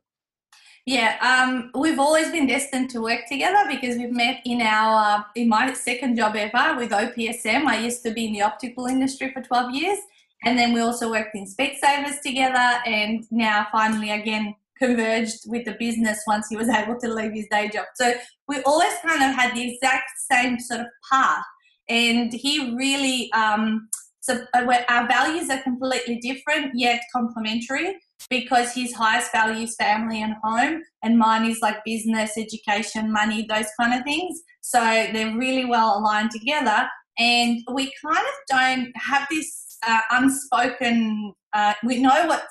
Yeah, 0.86 1.16
um, 1.20 1.70
we've 1.78 1.98
always 1.98 2.30
been 2.30 2.46
destined 2.46 2.90
to 2.90 3.02
work 3.02 3.20
together 3.28 3.68
because 3.68 3.96
we've 3.96 4.12
met 4.12 4.40
in 4.46 4.62
our 4.62 5.26
in 5.36 5.48
my 5.48 5.72
second 5.74 6.16
job 6.16 6.36
ever 6.36 6.76
with 6.76 6.90
OPSM. 6.90 7.66
I 7.66 7.80
used 7.80 8.02
to 8.04 8.12
be 8.12 8.26
in 8.26 8.32
the 8.32 8.42
optical 8.42 8.86
industry 8.86 9.30
for 9.32 9.42
12 9.42 9.74
years, 9.74 9.98
and 10.44 10.58
then 10.58 10.72
we 10.72 10.80
also 10.80 11.10
worked 11.10 11.36
in 11.36 11.44
Specsavers 11.44 12.22
together, 12.22 12.80
and 12.86 13.26
now 13.30 13.66
finally 13.70 14.10
again 14.10 14.54
converged 14.78 15.40
with 15.46 15.66
the 15.66 15.76
business 15.78 16.22
once 16.26 16.48
he 16.48 16.56
was 16.56 16.68
able 16.80 16.98
to 16.98 17.12
leave 17.12 17.32
his 17.32 17.46
day 17.50 17.68
job. 17.68 17.84
So 17.94 18.14
we 18.48 18.62
always 18.62 18.94
kind 19.04 19.22
of 19.22 19.36
had 19.36 19.54
the 19.54 19.74
exact 19.74 20.10
same 20.30 20.58
sort 20.58 20.80
of 20.80 20.86
path, 21.10 21.44
and 21.88 22.32
he 22.32 22.74
really. 22.74 23.30
Um, 23.32 23.88
so 24.22 24.44
uh, 24.54 24.82
our 24.88 25.08
values 25.08 25.48
are 25.50 25.62
completely 25.62 26.18
different 26.18 26.72
yet 26.74 27.00
complementary 27.12 27.96
because 28.28 28.74
his 28.74 28.92
highest 28.94 29.32
value 29.32 29.64
is 29.64 29.74
family 29.76 30.22
and 30.22 30.34
home, 30.42 30.82
and 31.02 31.18
mine 31.18 31.48
is 31.50 31.60
like 31.62 31.84
business, 31.84 32.32
education, 32.36 33.10
money, 33.12 33.46
those 33.48 33.66
kind 33.80 33.94
of 33.94 34.04
things. 34.04 34.42
So 34.60 34.78
they're 35.12 35.36
really 35.36 35.64
well 35.64 35.98
aligned 35.98 36.30
together. 36.30 36.88
and 37.18 37.60
we 37.72 37.92
kind 38.04 38.18
of 38.18 38.34
don't 38.48 38.92
have 38.96 39.26
this 39.30 39.78
uh, 39.86 40.00
unspoken. 40.10 41.32
Uh, 41.52 41.74
we 41.84 42.00
know 42.02 42.26
what 42.26 42.44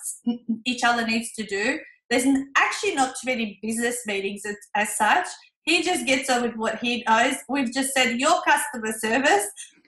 each 0.65 0.83
other 0.83 1.05
needs 1.05 1.31
to 1.33 1.43
do. 1.43 1.79
There's 2.09 2.25
actually 2.57 2.95
not 2.95 3.15
too 3.15 3.27
many 3.27 3.59
business 3.61 3.97
meetings 4.05 4.41
as, 4.45 4.55
as 4.75 4.97
such. 4.97 5.27
He 5.63 5.83
just 5.83 6.05
gets 6.05 6.29
on 6.29 6.43
with 6.43 6.55
what 6.55 6.79
he 6.79 7.03
knows. 7.07 7.35
We've 7.47 7.71
just 7.71 7.93
said 7.93 8.19
your 8.19 8.41
customer 8.41 8.93
service. 8.99 9.47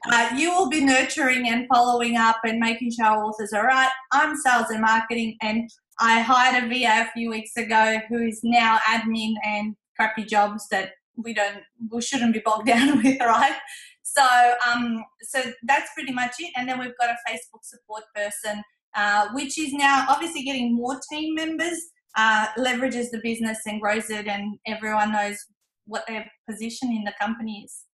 Uh, 0.10 0.30
you 0.36 0.52
will 0.52 0.70
be 0.70 0.84
nurturing 0.84 1.48
and 1.48 1.68
following 1.72 2.18
up 2.18 2.38
and 2.44 2.60
making 2.60 2.92
sure 2.92 3.06
authors 3.06 3.54
are 3.54 3.66
right. 3.68 3.92
I'm 4.12 4.36
sales 4.36 4.70
and 4.70 4.82
marketing, 4.82 5.38
and 5.42 5.70
I 6.00 6.22
hired 6.22 6.64
a 6.64 6.68
VA 6.68 7.08
a 7.08 7.12
few 7.14 7.30
weeks 7.30 7.56
ago 7.56 8.00
who 8.10 8.24
is 8.24 8.40
now 8.44 8.80
admin 8.88 9.34
and 9.44 9.76
crappy 9.96 10.24
jobs 10.24 10.68
that 10.72 10.94
we 11.16 11.34
don't 11.34 11.62
we 11.92 12.02
shouldn't 12.02 12.34
be 12.34 12.42
bogged 12.44 12.68
down 12.74 13.04
with, 13.04 13.20
right? 13.20 13.58
So 14.04 14.24
um, 14.68 15.04
so 15.22 15.42
that's 15.64 15.94
pretty 15.94 16.14
much 16.14 16.36
it. 16.40 16.52
And 16.58 16.68
then 16.68 16.80
we've 16.80 16.98
got 17.00 17.10
a 17.10 17.18
Facebook 17.30 17.64
support 17.64 18.04
person, 18.16 18.64
uh, 18.96 19.28
which 19.34 19.60
is 19.60 19.72
now 19.74 20.08
obviously 20.10 20.44
getting 20.44 20.76
more 20.76 21.00
team 21.12 21.36
members, 21.36 21.80
uh, 22.18 22.48
leverages 22.58 23.12
the 23.12 23.22
business 23.22 23.60
and 23.68 23.80
grows 23.80 24.10
it, 24.10 24.28
and 24.28 24.58
everyone 24.66 25.12
knows 25.12 25.38
what 25.86 26.08
their 26.08 26.30
position 26.50 26.90
in 26.90 27.04
the 27.04 27.14
company 27.22 27.64
is. 27.66 27.86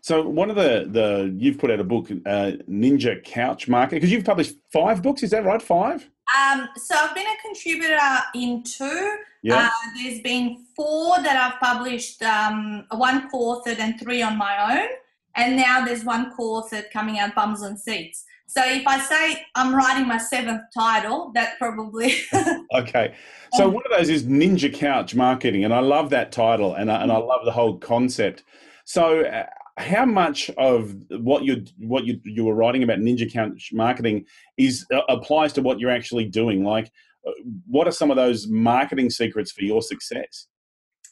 So 0.00 0.28
one 0.28 0.50
of 0.50 0.56
the 0.56 0.88
the 0.90 1.34
you've 1.36 1.58
put 1.58 1.70
out 1.70 1.80
a 1.80 1.84
book, 1.84 2.10
uh, 2.10 2.52
Ninja 2.68 3.22
Couch 3.24 3.68
Market, 3.68 3.96
because 3.96 4.10
you've 4.10 4.24
published 4.24 4.56
five 4.72 5.02
books. 5.02 5.22
Is 5.22 5.30
that 5.30 5.44
right? 5.44 5.60
Five. 5.60 6.08
Um, 6.36 6.68
so 6.76 6.94
I've 6.94 7.14
been 7.14 7.26
a 7.26 7.42
contributor 7.42 7.98
in 8.34 8.62
two. 8.62 9.16
Yeah. 9.42 9.66
Uh, 9.66 9.70
there's 10.02 10.20
been 10.20 10.64
four 10.76 11.22
that 11.22 11.36
I've 11.36 11.60
published, 11.60 12.22
um, 12.22 12.84
one 12.90 13.30
co-authored 13.30 13.78
and 13.78 13.98
three 13.98 14.20
on 14.20 14.36
my 14.36 14.80
own, 14.80 14.88
and 15.36 15.56
now 15.56 15.84
there's 15.84 16.04
one 16.04 16.32
co-authored 16.36 16.90
coming 16.90 17.18
out, 17.18 17.34
Bums 17.34 17.62
on 17.62 17.76
Seats. 17.76 18.24
So 18.46 18.62
if 18.64 18.86
I 18.86 18.98
say 18.98 19.44
I'm 19.54 19.74
writing 19.74 20.08
my 20.08 20.16
seventh 20.16 20.62
title, 20.72 21.30
that 21.34 21.58
probably. 21.58 22.14
okay, 22.74 23.14
so 23.52 23.68
one 23.68 23.84
of 23.84 23.96
those 23.96 24.08
is 24.08 24.24
Ninja 24.24 24.72
Couch 24.72 25.14
Marketing, 25.14 25.64
and 25.64 25.72
I 25.72 25.80
love 25.80 26.10
that 26.10 26.32
title, 26.32 26.74
and 26.74 26.90
I, 26.90 27.02
and 27.02 27.12
I 27.12 27.18
love 27.18 27.44
the 27.44 27.52
whole 27.52 27.76
concept. 27.78 28.44
So, 28.84 29.20
uh, 29.20 29.44
how 29.78 30.04
much 30.04 30.50
of 30.58 30.94
what 31.10 31.44
you 31.44 31.64
what 31.78 32.04
you 32.04 32.20
you 32.24 32.44
were 32.44 32.54
writing 32.54 32.82
about 32.82 32.98
ninja 32.98 33.30
couch 33.30 33.70
marketing 33.72 34.26
is 34.56 34.84
uh, 34.92 35.00
applies 35.08 35.52
to 35.54 35.62
what 35.62 35.78
you're 35.78 35.90
actually 35.90 36.24
doing? 36.24 36.64
Like 36.64 36.90
uh, 37.26 37.32
what 37.66 37.86
are 37.86 37.92
some 37.92 38.10
of 38.10 38.16
those 38.16 38.48
marketing 38.48 39.10
secrets 39.10 39.52
for 39.52 39.62
your 39.62 39.80
success? 39.80 40.46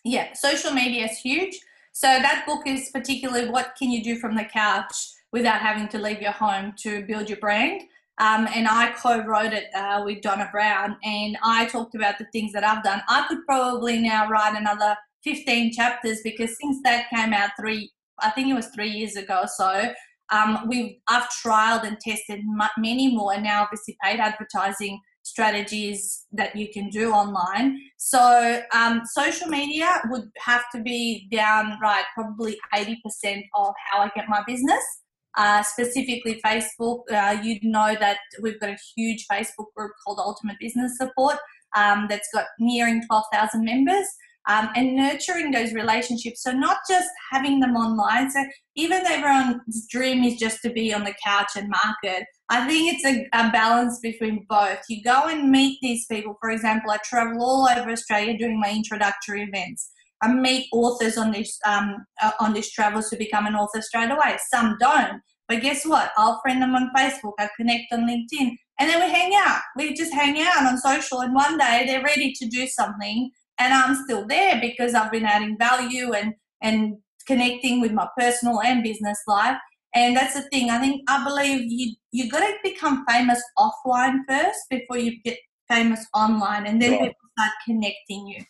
Yeah 0.04 0.32
social 0.34 0.72
media 0.72 1.04
is 1.06 1.18
huge. 1.18 1.58
So 1.92 2.08
that 2.08 2.44
book 2.46 2.66
is 2.66 2.90
particularly 2.92 3.48
what 3.48 3.74
can 3.78 3.90
you 3.90 4.02
do 4.02 4.18
from 4.18 4.34
the 4.34 4.44
couch 4.44 4.94
without 5.32 5.60
having 5.60 5.88
to 5.88 5.98
leave 5.98 6.20
your 6.20 6.32
home 6.32 6.74
to 6.80 7.06
build 7.06 7.28
your 7.28 7.38
brand? 7.38 7.82
Um, 8.18 8.48
and 8.54 8.66
I 8.66 8.92
co-wrote 8.92 9.52
it 9.52 9.66
uh, 9.74 10.02
with 10.04 10.22
Donna 10.22 10.48
Brown, 10.50 10.96
and 11.04 11.36
I 11.42 11.66
talked 11.66 11.94
about 11.94 12.16
the 12.18 12.24
things 12.32 12.50
that 12.52 12.64
I've 12.64 12.82
done. 12.82 13.02
I 13.08 13.26
could 13.28 13.44
probably 13.44 14.00
now 14.00 14.26
write 14.30 14.56
another 14.56 14.96
15 15.22 15.74
chapters 15.74 16.20
because 16.24 16.56
since 16.58 16.78
that 16.84 17.10
came 17.10 17.34
out 17.34 17.50
three 17.60 17.90
I 18.20 18.30
think 18.30 18.48
it 18.48 18.54
was 18.54 18.68
three 18.68 18.90
years 18.90 19.16
ago 19.16 19.40
or 19.42 19.48
so. 19.48 19.92
Um, 20.32 20.66
we 20.68 21.00
I've 21.08 21.28
trialed 21.44 21.84
and 21.84 21.98
tested 22.00 22.40
many 22.78 23.14
more, 23.14 23.38
now 23.40 23.62
obviously 23.62 23.96
paid 24.02 24.18
advertising 24.18 25.00
strategies 25.22 26.26
that 26.32 26.54
you 26.54 26.68
can 26.72 26.88
do 26.88 27.12
online. 27.12 27.80
So 27.96 28.62
um, 28.72 29.02
social 29.04 29.48
media 29.48 30.00
would 30.08 30.30
have 30.38 30.62
to 30.74 30.82
be 30.82 31.28
down 31.32 31.78
right, 31.82 32.04
probably 32.14 32.56
80% 32.72 32.94
of 33.54 33.74
how 33.90 34.00
I 34.00 34.10
get 34.14 34.26
my 34.28 34.42
business. 34.46 34.82
Uh, 35.36 35.62
specifically 35.62 36.40
Facebook, 36.46 37.00
uh, 37.12 37.36
you 37.42 37.58
know 37.62 37.94
that 38.00 38.18
we've 38.40 38.58
got 38.58 38.70
a 38.70 38.78
huge 38.96 39.26
Facebook 39.30 39.66
group 39.76 39.92
called 40.02 40.18
Ultimate 40.18 40.56
Business 40.58 40.96
Support 40.96 41.36
um, 41.76 42.06
that's 42.08 42.28
got 42.32 42.46
nearing 42.58 43.02
12,000 43.06 43.62
members 43.62 44.06
um, 44.46 44.68
and 44.76 44.94
nurturing 44.94 45.50
those 45.50 45.72
relationships. 45.72 46.42
So 46.42 46.52
not 46.52 46.78
just 46.88 47.08
having 47.32 47.60
them 47.60 47.76
online. 47.76 48.30
So 48.30 48.44
even 48.76 49.02
though 49.02 49.10
everyone's 49.10 49.86
dream 49.88 50.22
is 50.24 50.38
just 50.38 50.62
to 50.62 50.70
be 50.70 50.94
on 50.94 51.04
the 51.04 51.14
couch 51.24 51.50
and 51.56 51.68
market, 51.68 52.26
I 52.48 52.66
think 52.66 52.94
it's 52.94 53.04
a, 53.04 53.26
a 53.32 53.50
balance 53.50 53.98
between 54.00 54.46
both. 54.48 54.78
You 54.88 55.02
go 55.02 55.24
and 55.26 55.50
meet 55.50 55.78
these 55.82 56.06
people. 56.06 56.36
For 56.40 56.50
example, 56.50 56.90
I 56.90 56.98
travel 57.04 57.42
all 57.42 57.68
over 57.68 57.90
Australia 57.90 58.38
doing 58.38 58.60
my 58.60 58.70
introductory 58.70 59.42
events. 59.42 59.90
I 60.22 60.32
meet 60.32 60.68
authors 60.72 61.18
on 61.18 61.32
this 61.32 61.58
um, 61.66 62.06
uh, 62.22 62.32
on 62.40 62.54
these 62.54 62.72
travels 62.72 63.08
who 63.08 63.18
become 63.18 63.46
an 63.46 63.54
author 63.54 63.82
straight 63.82 64.10
away. 64.10 64.38
Some 64.50 64.76
don't, 64.80 65.20
but 65.48 65.60
guess 65.60 65.84
what? 65.84 66.12
I'll 66.16 66.40
friend 66.40 66.62
them 66.62 66.74
on 66.74 66.90
Facebook. 66.96 67.34
I 67.38 67.48
connect 67.56 67.92
on 67.92 68.08
LinkedIn, 68.08 68.52
and 68.78 68.88
then 68.88 69.00
we 69.00 69.10
hang 69.12 69.34
out. 69.34 69.60
We 69.76 69.92
just 69.92 70.14
hang 70.14 70.40
out 70.40 70.66
on 70.66 70.78
social, 70.78 71.20
and 71.20 71.34
one 71.34 71.58
day 71.58 71.84
they're 71.86 72.02
ready 72.02 72.32
to 72.32 72.46
do 72.46 72.66
something, 72.66 73.30
and 73.58 73.72
I'm 73.72 73.94
still 74.04 74.26
there 74.26 74.60
because 74.60 74.94
I've 74.94 75.12
been 75.12 75.24
adding 75.24 75.56
value 75.58 76.12
and 76.12 76.34
and 76.62 76.96
connecting 77.26 77.80
with 77.80 77.92
my 77.92 78.08
personal 78.16 78.60
and 78.62 78.82
business 78.82 79.18
life. 79.26 79.58
And 79.94 80.16
that's 80.16 80.34
the 80.34 80.42
thing. 80.42 80.70
I 80.70 80.78
think 80.78 81.02
I 81.08 81.24
believe 81.24 81.62
you 81.70 81.94
you 82.12 82.30
got 82.30 82.40
to 82.40 82.54
become 82.62 83.04
famous 83.08 83.42
offline 83.58 84.18
first 84.28 84.60
before 84.70 84.98
you 84.98 85.20
get 85.22 85.38
famous 85.68 86.04
online, 86.14 86.66
and 86.66 86.80
then 86.80 86.92
right. 86.92 87.00
people 87.00 87.30
start 87.38 87.52
connecting 87.64 88.26
you. 88.26 88.44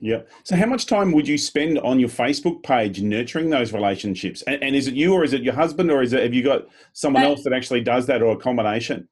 Yeah. 0.00 0.22
So, 0.44 0.56
how 0.56 0.66
much 0.66 0.86
time 0.86 1.12
would 1.12 1.28
you 1.28 1.36
spend 1.36 1.78
on 1.80 2.00
your 2.00 2.08
Facebook 2.08 2.62
page 2.62 3.02
nurturing 3.02 3.50
those 3.50 3.72
relationships? 3.72 4.42
And, 4.42 4.62
and 4.62 4.74
is 4.74 4.88
it 4.88 4.94
you, 4.94 5.12
or 5.12 5.24
is 5.24 5.34
it 5.34 5.42
your 5.42 5.54
husband, 5.54 5.90
or 5.90 6.02
is 6.02 6.14
it 6.14 6.22
have 6.22 6.32
you 6.32 6.42
got 6.42 6.66
someone 6.94 7.22
else 7.22 7.44
that 7.44 7.52
actually 7.52 7.82
does 7.82 8.06
that, 8.06 8.22
or 8.22 8.32
a 8.32 8.36
combination? 8.36 9.06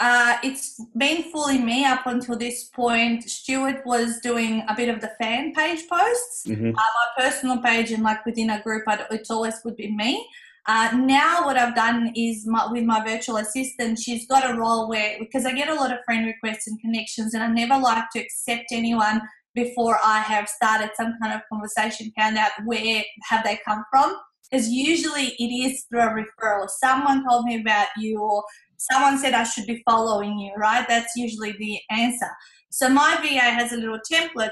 Uh, 0.00 0.36
it's 0.42 0.84
been 0.96 1.22
fully 1.30 1.58
me 1.58 1.84
up 1.84 2.06
until 2.06 2.36
this 2.36 2.64
point. 2.64 3.22
Stuart 3.22 3.82
was 3.86 4.18
doing 4.20 4.64
a 4.68 4.74
bit 4.74 4.88
of 4.88 5.00
the 5.00 5.12
fan 5.20 5.54
page 5.54 5.88
posts. 5.88 6.44
Mm-hmm. 6.46 6.70
Uh, 6.70 6.72
my 6.72 7.24
personal 7.24 7.58
page 7.58 7.92
and 7.92 8.02
like 8.02 8.24
within 8.26 8.50
a 8.50 8.60
group, 8.62 8.82
I'd, 8.88 9.06
it's 9.10 9.30
always 9.30 9.54
would 9.64 9.76
be 9.76 9.94
me. 9.94 10.26
Uh, 10.66 10.90
now 10.94 11.44
what 11.44 11.56
I've 11.56 11.74
done 11.74 12.12
is 12.14 12.46
my, 12.46 12.70
with 12.70 12.84
my 12.84 13.04
virtual 13.04 13.36
assistant, 13.36 13.98
she's 13.98 14.26
got 14.26 14.48
a 14.48 14.56
role 14.56 14.88
where 14.88 15.16
because 15.18 15.44
I 15.44 15.52
get 15.52 15.68
a 15.68 15.74
lot 15.74 15.92
of 15.92 15.98
friend 16.04 16.24
requests 16.26 16.68
and 16.68 16.80
connections, 16.80 17.34
and 17.34 17.42
I 17.42 17.48
never 17.48 17.80
like 17.80 18.10
to 18.14 18.20
accept 18.20 18.66
anyone 18.70 19.20
before 19.54 19.98
I 20.04 20.20
have 20.20 20.48
started 20.48 20.90
some 20.96 21.14
kind 21.20 21.34
of 21.34 21.42
conversation, 21.52 22.12
found 22.16 22.38
out 22.38 22.52
where 22.64 23.02
have 23.28 23.44
they 23.44 23.58
come 23.64 23.84
from. 23.90 24.16
Because 24.50 24.68
usually 24.68 25.34
it 25.38 25.50
is 25.50 25.84
through 25.84 26.00
a 26.00 26.08
referral. 26.08 26.68
Someone 26.68 27.24
told 27.26 27.46
me 27.46 27.60
about 27.60 27.88
you, 27.96 28.20
or 28.20 28.44
someone 28.90 29.18
said 29.18 29.34
I 29.34 29.44
should 29.44 29.66
be 29.66 29.82
following 29.88 30.38
you, 30.38 30.52
right? 30.56 30.84
That's 30.88 31.12
usually 31.16 31.52
the 31.52 31.78
answer. 31.90 32.30
So 32.70 32.88
my 32.88 33.16
VA 33.20 33.40
has 33.40 33.72
a 33.72 33.76
little 33.76 34.00
template 34.10 34.50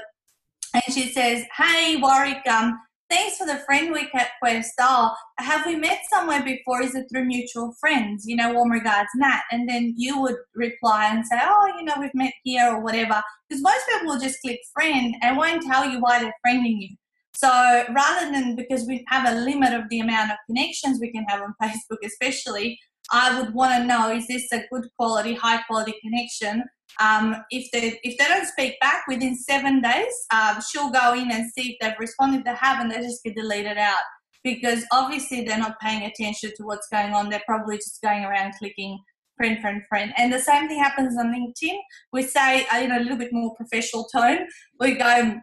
and 0.73 0.83
she 0.91 1.11
says, 1.11 1.43
Hey, 1.57 1.97
Warwick, 1.97 2.45
um, 2.47 2.79
thanks 3.09 3.37
for 3.37 3.45
the 3.45 3.57
friend 3.65 3.93
request. 3.93 4.73
Oh, 4.79 5.13
have 5.37 5.65
we 5.65 5.75
met 5.75 5.99
somewhere 6.11 6.43
before? 6.43 6.81
Is 6.81 6.95
it 6.95 7.07
through 7.11 7.25
mutual 7.25 7.73
friends? 7.79 8.25
You 8.25 8.37
know, 8.37 8.53
warm 8.53 8.71
regards, 8.71 9.09
Nat. 9.15 9.41
And 9.51 9.67
then 9.67 9.93
you 9.97 10.21
would 10.21 10.35
reply 10.55 11.09
and 11.11 11.25
say, 11.25 11.39
Oh, 11.41 11.73
you 11.77 11.83
know, 11.83 11.95
we've 11.99 12.13
met 12.13 12.33
here 12.43 12.69
or 12.69 12.81
whatever. 12.81 13.21
Because 13.49 13.61
most 13.61 13.85
people 13.89 14.07
will 14.13 14.19
just 14.19 14.39
click 14.41 14.59
friend 14.73 15.15
and 15.21 15.35
won't 15.35 15.63
tell 15.63 15.89
you 15.89 15.99
why 15.99 16.19
they're 16.19 16.33
friending 16.45 16.79
you. 16.79 16.95
So 17.33 17.47
rather 17.47 18.31
than 18.31 18.55
because 18.55 18.85
we 18.85 19.03
have 19.07 19.27
a 19.27 19.39
limit 19.39 19.73
of 19.73 19.89
the 19.89 19.99
amount 19.99 20.31
of 20.31 20.37
connections 20.47 20.99
we 20.99 21.11
can 21.11 21.25
have 21.25 21.41
on 21.41 21.55
Facebook, 21.61 21.97
especially, 22.05 22.79
I 23.11 23.39
would 23.39 23.53
want 23.53 23.81
to 23.81 23.87
know 23.87 24.11
is 24.11 24.27
this 24.27 24.47
a 24.51 24.63
good 24.71 24.85
quality, 24.97 25.33
high 25.33 25.61
quality 25.63 25.93
connection? 26.01 26.63
Um, 26.99 27.35
if 27.49 27.71
they 27.71 27.99
if 28.03 28.17
they 28.17 28.25
don't 28.25 28.47
speak 28.47 28.79
back 28.79 29.03
within 29.07 29.37
seven 29.37 29.81
days, 29.81 30.13
um, 30.33 30.59
she'll 30.69 30.91
go 30.91 31.13
in 31.13 31.31
and 31.31 31.51
see 31.51 31.71
if 31.71 31.77
they've 31.81 31.99
responded. 31.99 32.45
They 32.45 32.55
haven't, 32.55 32.89
they 32.89 32.97
just 32.97 33.23
get 33.23 33.35
deleted 33.35 33.77
out 33.77 34.03
because 34.43 34.83
obviously 34.91 35.43
they're 35.43 35.57
not 35.57 35.79
paying 35.79 36.03
attention 36.03 36.51
to 36.57 36.63
what's 36.63 36.87
going 36.87 37.13
on. 37.13 37.29
They're 37.29 37.43
probably 37.45 37.77
just 37.77 38.01
going 38.01 38.23
around 38.23 38.53
clicking 38.59 38.99
friend, 39.37 39.59
friend, 39.59 39.81
friend. 39.89 40.13
And 40.17 40.31
the 40.31 40.39
same 40.39 40.67
thing 40.67 40.79
happens 40.79 41.17
on 41.17 41.33
LinkedIn. 41.33 41.77
We 42.13 42.23
say 42.23 42.65
in 42.81 42.91
a 42.91 42.99
little 42.99 43.17
bit 43.17 43.33
more 43.33 43.55
professional 43.55 44.05
tone. 44.05 44.47
We 44.79 44.95
go, 44.95 45.39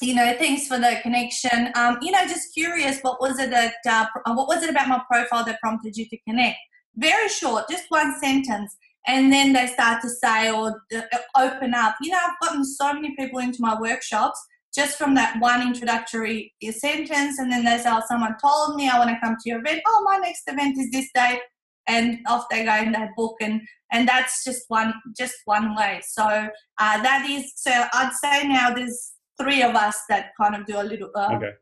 you 0.00 0.14
know, 0.14 0.34
thanks 0.38 0.66
for 0.66 0.78
the 0.78 0.98
connection. 1.02 1.70
Um, 1.74 1.98
you 2.00 2.10
know, 2.10 2.22
just 2.22 2.54
curious, 2.54 3.00
what 3.00 3.20
was 3.20 3.38
it 3.38 3.50
that 3.50 3.74
uh, 3.86 4.06
what 4.26 4.48
was 4.48 4.62
it 4.62 4.70
about 4.70 4.88
my 4.88 5.02
profile 5.10 5.44
that 5.44 5.60
prompted 5.60 5.96
you 5.96 6.06
to 6.08 6.16
connect? 6.26 6.58
Very 6.98 7.28
short, 7.28 7.64
just 7.70 7.84
one 7.88 8.18
sentence. 8.20 8.76
And 9.06 9.32
then 9.32 9.52
they 9.52 9.66
start 9.68 10.02
to 10.02 10.08
say 10.08 10.50
or 10.50 10.82
uh, 10.94 11.00
open 11.36 11.72
up. 11.72 11.96
You 12.02 12.10
know, 12.10 12.18
I've 12.18 12.46
gotten 12.46 12.64
so 12.64 12.92
many 12.92 13.14
people 13.16 13.38
into 13.38 13.58
my 13.60 13.80
workshops 13.80 14.38
just 14.74 14.98
from 14.98 15.14
that 15.14 15.40
one 15.40 15.62
introductory 15.62 16.52
sentence. 16.70 17.38
And 17.38 17.50
then 17.50 17.64
they 17.64 17.78
say, 17.78 17.88
oh, 17.90 18.02
someone 18.06 18.34
told 18.42 18.76
me 18.76 18.88
I 18.88 18.98
want 18.98 19.10
to 19.10 19.18
come 19.22 19.34
to 19.34 19.48
your 19.48 19.60
event. 19.60 19.80
Oh, 19.86 20.02
my 20.04 20.18
next 20.18 20.42
event 20.46 20.76
is 20.78 20.90
this 20.90 21.08
day. 21.14 21.40
And 21.86 22.18
off 22.26 22.44
they 22.50 22.64
go 22.64 22.74
in 22.76 22.92
their 22.92 23.10
book. 23.16 23.36
And, 23.40 23.62
and 23.90 24.06
that's 24.06 24.44
just 24.44 24.64
one, 24.68 24.92
just 25.16 25.36
one 25.46 25.74
way. 25.74 26.02
So 26.06 26.24
uh, 26.24 27.02
that 27.02 27.26
is, 27.30 27.52
so 27.56 27.70
I'd 27.70 28.12
say 28.22 28.46
now 28.46 28.74
there's 28.74 29.12
three 29.40 29.62
of 29.62 29.74
us 29.74 30.04
that 30.08 30.32
kind 30.40 30.54
of 30.54 30.66
do 30.66 30.80
a 30.80 30.82
little 30.82 31.10
uh, 31.14 31.28
Okay. 31.34 31.52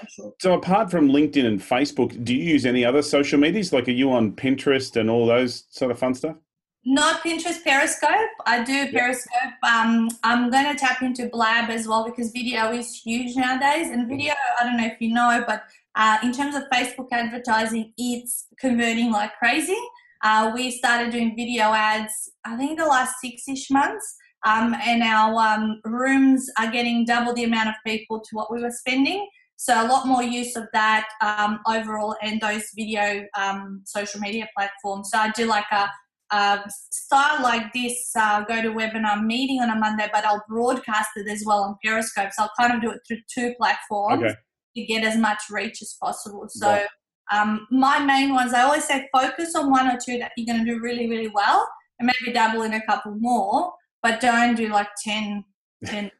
social. 0.00 0.34
So 0.40 0.54
apart 0.54 0.90
from 0.90 1.08
LinkedIn 1.08 1.44
and 1.44 1.60
Facebook, 1.60 2.24
do 2.24 2.34
you 2.34 2.42
use 2.42 2.64
any 2.66 2.84
other 2.84 3.02
social 3.02 3.38
medias? 3.38 3.72
Like, 3.72 3.88
are 3.88 3.92
you 3.92 4.10
on 4.12 4.32
Pinterest 4.32 4.96
and 4.96 5.10
all 5.10 5.26
those 5.26 5.64
sort 5.70 5.90
of 5.90 5.98
fun 5.98 6.14
stuff? 6.14 6.36
Not 6.84 7.20
Pinterest, 7.22 7.62
Periscope. 7.64 8.30
I 8.46 8.62
do 8.62 8.90
Periscope. 8.92 9.54
Um, 9.68 10.08
I'm 10.22 10.50
going 10.50 10.66
to 10.72 10.78
tap 10.78 11.02
into 11.02 11.28
Blab 11.28 11.68
as 11.68 11.88
well 11.88 12.04
because 12.04 12.30
video 12.30 12.70
is 12.72 12.94
huge 12.94 13.34
nowadays. 13.36 13.90
And 13.90 14.08
video, 14.08 14.34
I 14.60 14.64
don't 14.64 14.76
know 14.76 14.86
if 14.86 15.00
you 15.00 15.12
know, 15.12 15.42
but 15.46 15.64
uh, 15.96 16.18
in 16.22 16.32
terms 16.32 16.54
of 16.54 16.62
Facebook 16.72 17.08
advertising, 17.10 17.92
it's 17.98 18.46
converting 18.60 19.10
like 19.10 19.34
crazy. 19.36 19.76
Uh, 20.22 20.52
we 20.54 20.70
started 20.70 21.10
doing 21.10 21.34
video 21.36 21.64
ads, 21.72 22.30
I 22.44 22.56
think, 22.56 22.78
the 22.78 22.86
last 22.86 23.16
six 23.20 23.48
ish 23.48 23.68
months. 23.70 24.16
Um, 24.46 24.74
and 24.90 25.02
our 25.02 25.34
um, 25.48 25.80
rooms 25.84 26.48
are 26.58 26.70
getting 26.70 27.04
double 27.04 27.34
the 27.34 27.44
amount 27.44 27.68
of 27.68 27.74
people 27.84 28.20
to 28.20 28.30
what 28.32 28.48
we 28.52 28.62
were 28.62 28.70
spending. 28.70 29.26
So 29.56 29.72
a 29.74 29.88
lot 29.88 30.06
more 30.06 30.22
use 30.22 30.54
of 30.54 30.66
that 30.72 31.08
um, 31.20 31.60
overall 31.66 32.14
and 32.22 32.40
those 32.40 32.64
video 32.76 33.26
um, 33.36 33.82
social 33.84 34.20
media 34.20 34.46
platforms. 34.56 35.10
So 35.10 35.18
I 35.18 35.30
do 35.30 35.46
like 35.46 35.70
a 35.72 35.88
uh, 36.30 36.58
style 36.68 37.42
like 37.42 37.72
this, 37.72 38.10
uh, 38.16 38.44
go 38.44 38.60
to 38.60 38.68
webinar 38.68 39.24
meeting 39.24 39.60
on 39.62 39.70
a 39.70 39.76
Monday, 39.76 40.08
but 40.12 40.24
I'll 40.24 40.44
broadcast 40.48 41.10
it 41.16 41.28
as 41.28 41.42
well 41.46 41.62
on 41.64 41.76
Periscope. 41.84 42.30
So 42.32 42.44
I'll 42.44 42.52
kind 42.58 42.72
of 42.74 42.82
do 42.82 42.90
it 42.90 43.00
through 43.06 43.20
two 43.32 43.54
platforms 43.58 44.24
Okay. 44.24 44.34
to 44.76 44.84
get 44.84 45.04
as 45.04 45.16
much 45.16 45.40
reach 45.50 45.80
as 45.82 45.96
possible. 46.00 46.44
So 46.48 46.68
Right. 46.68 46.86
um, 47.32 47.66
my 47.70 47.98
main 47.98 48.34
ones, 48.34 48.52
I 48.52 48.62
always 48.62 48.84
say 48.84 49.08
focus 49.12 49.54
on 49.56 49.70
one 49.70 49.88
or 49.88 49.98
two 50.04 50.18
that 50.18 50.32
you're 50.36 50.46
going 50.46 50.64
to 50.64 50.70
do 50.70 50.80
really, 50.80 51.08
really 51.08 51.28
well, 51.28 51.66
and 51.98 52.10
maybe 52.12 52.32
dabble 52.32 52.62
in 52.62 52.74
a 52.74 52.84
couple 52.86 53.14
more, 53.18 53.72
but 54.06 54.20
don't 54.20 54.54
do 54.54 54.68
like 54.68 54.88
10, 55.02 55.44
10 55.84 56.10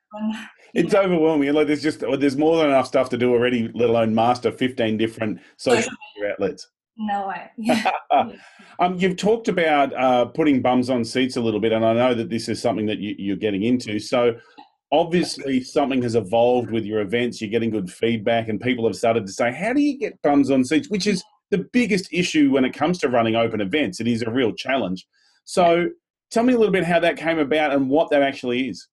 It's 0.75 0.95
overwhelming. 0.95 1.53
Like, 1.53 1.69
there's 1.69 1.83
just 1.83 2.01
there's 2.01 2.37
more 2.37 2.59
than 2.59 2.69
enough 2.69 2.87
stuff 2.87 3.09
to 3.11 3.17
do 3.17 3.33
already, 3.33 3.71
let 3.75 3.89
alone 3.89 4.15
master 4.15 4.51
15 4.51 4.97
different 4.97 5.41
social 5.57 5.83
Social 5.83 5.97
media 6.17 6.33
outlets. 6.33 6.69
No 6.99 7.29
way. 7.29 7.51
Yeah. 7.59 7.91
Um, 8.81 8.97
you've 8.99 9.17
talked 9.17 9.49
about 9.49 9.93
uh, 9.95 10.27
putting 10.27 10.63
bums 10.63 10.91
on 10.91 11.05
seats 11.05 11.37
a 11.37 11.41
little 11.41 11.61
bit, 11.61 11.73
and 11.73 11.85
I 11.85 11.93
know 11.93 12.15
that 12.15 12.29
this 12.29 12.49
is 12.49 12.61
something 12.61 12.87
that 12.87 12.99
you, 12.99 13.15
you're 13.19 13.37
getting 13.37 13.63
into. 13.63 13.99
So, 13.99 14.37
obviously, 14.91 15.63
something 15.63 16.03
has 16.03 16.15
evolved 16.15 16.71
with 16.71 16.85
your 16.85 17.01
events. 17.01 17.41
You're 17.41 17.51
getting 17.51 17.71
good 17.71 17.91
feedback, 17.91 18.49
and 18.49 18.61
people 18.61 18.87
have 18.87 18.97
started 18.97 19.27
to 19.27 19.33
say, 19.33 19.53
"How 19.53 19.73
do 19.73 19.81
you 19.81 19.99
get 19.99 20.21
bums 20.23 20.51
on 20.51 20.65
seats?" 20.65 20.91
Which 20.91 21.07
is 21.07 21.23
the 21.51 21.67
biggest 21.73 22.09
issue 22.13 22.51
when 22.51 22.65
it 22.65 22.75
comes 22.75 22.99
to 22.99 23.09
running 23.09 23.37
open 23.37 23.61
events. 23.61 24.01
It 24.01 24.09
is 24.09 24.23
a 24.23 24.31
real 24.31 24.53
challenge. 24.53 25.07
So, 25.45 25.89
tell 26.31 26.43
me 26.43 26.53
a 26.53 26.59
little 26.59 26.73
bit 26.73 26.85
how 26.85 27.01
that 27.01 27.17
came 27.17 27.39
about 27.39 27.73
and 27.73 27.89
what 27.89 28.11
that 28.11 28.23
actually 28.23 28.69
is. 28.69 28.89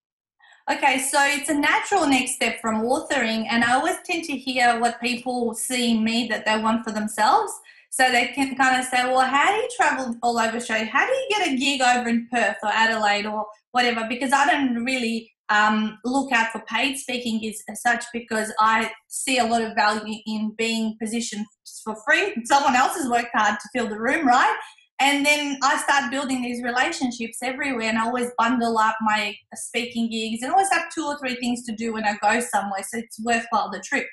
Okay, 0.72 1.00
so 1.00 1.18
it's 1.22 1.50
a 1.50 1.54
natural 1.54 2.08
next 2.08 2.36
step 2.36 2.62
from 2.62 2.84
authoring, 2.84 3.46
and 3.50 3.66
I 3.66 3.74
always 3.74 3.98
tend 4.06 4.24
to 4.26 4.38
hear 4.38 4.80
what 4.80 5.02
people 5.02 5.54
see 5.56 5.92
in 5.92 6.04
me 6.04 6.28
that 6.30 6.46
they 6.46 6.58
want 6.58 6.86
for 6.86 6.92
themselves. 6.92 7.52
So 7.90 8.10
they 8.10 8.28
can 8.28 8.56
kind 8.56 8.80
of 8.80 8.86
say, 8.86 9.06
Well, 9.06 9.22
how 9.22 9.52
do 9.52 9.58
you 9.58 9.70
travel 9.78 10.16
all 10.24 10.40
over 10.40 10.58
Australia? 10.58 10.86
How 10.86 11.06
do 11.06 11.12
you 11.12 11.28
get 11.30 11.48
a 11.50 11.58
gig 11.58 11.82
over 11.82 12.10
in 12.10 12.28
Perth 12.32 12.56
or 12.64 12.70
Adelaide 12.70 13.26
or 13.26 13.46
whatever? 13.72 14.08
Because 14.08 14.32
I 14.32 14.48
don't 14.48 14.84
really 14.84 15.32
um, 15.50 16.00
look 16.04 16.32
out 16.32 16.52
for 16.52 16.60
paid 16.62 16.98
speaking 16.98 17.40
gigs 17.40 17.62
as 17.70 17.82
such 17.82 18.06
because 18.14 18.52
I 18.60 18.90
see 19.10 19.38
a 19.38 19.46
lot 19.46 19.62
of 19.62 19.76
value 19.76 20.16
in 20.26 20.56
being 20.58 20.96
positioned 21.00 21.46
for 21.84 21.96
free. 22.08 22.34
Someone 22.46 22.76
else 22.76 22.96
has 22.96 23.10
worked 23.10 23.32
hard 23.34 23.60
to 23.60 23.70
fill 23.74 23.90
the 23.90 24.00
room, 24.00 24.26
right? 24.26 24.58
And 25.04 25.26
then 25.26 25.60
I 25.62 25.76
start 25.82 26.12
building 26.12 26.42
these 26.42 26.64
relationships 26.64 27.40
everywhere, 27.44 27.90
and 27.90 27.98
I 27.98 28.06
always 28.06 28.32
bundle 28.38 28.78
up 28.78 28.96
my 29.02 29.36
speaking 29.54 30.10
gigs 30.10 30.42
and 30.42 30.52
always 30.54 30.72
have 30.72 30.94
two 30.96 31.04
or 31.04 31.20
three 31.20 31.36
things 31.36 31.66
to 31.66 31.76
do 31.76 31.92
when 31.92 32.06
I 32.06 32.16
go 32.22 32.40
somewhere, 32.40 32.84
so 32.88 33.00
it's 33.00 33.20
worthwhile 33.22 33.70
the 33.70 33.82
trip. 33.82 34.08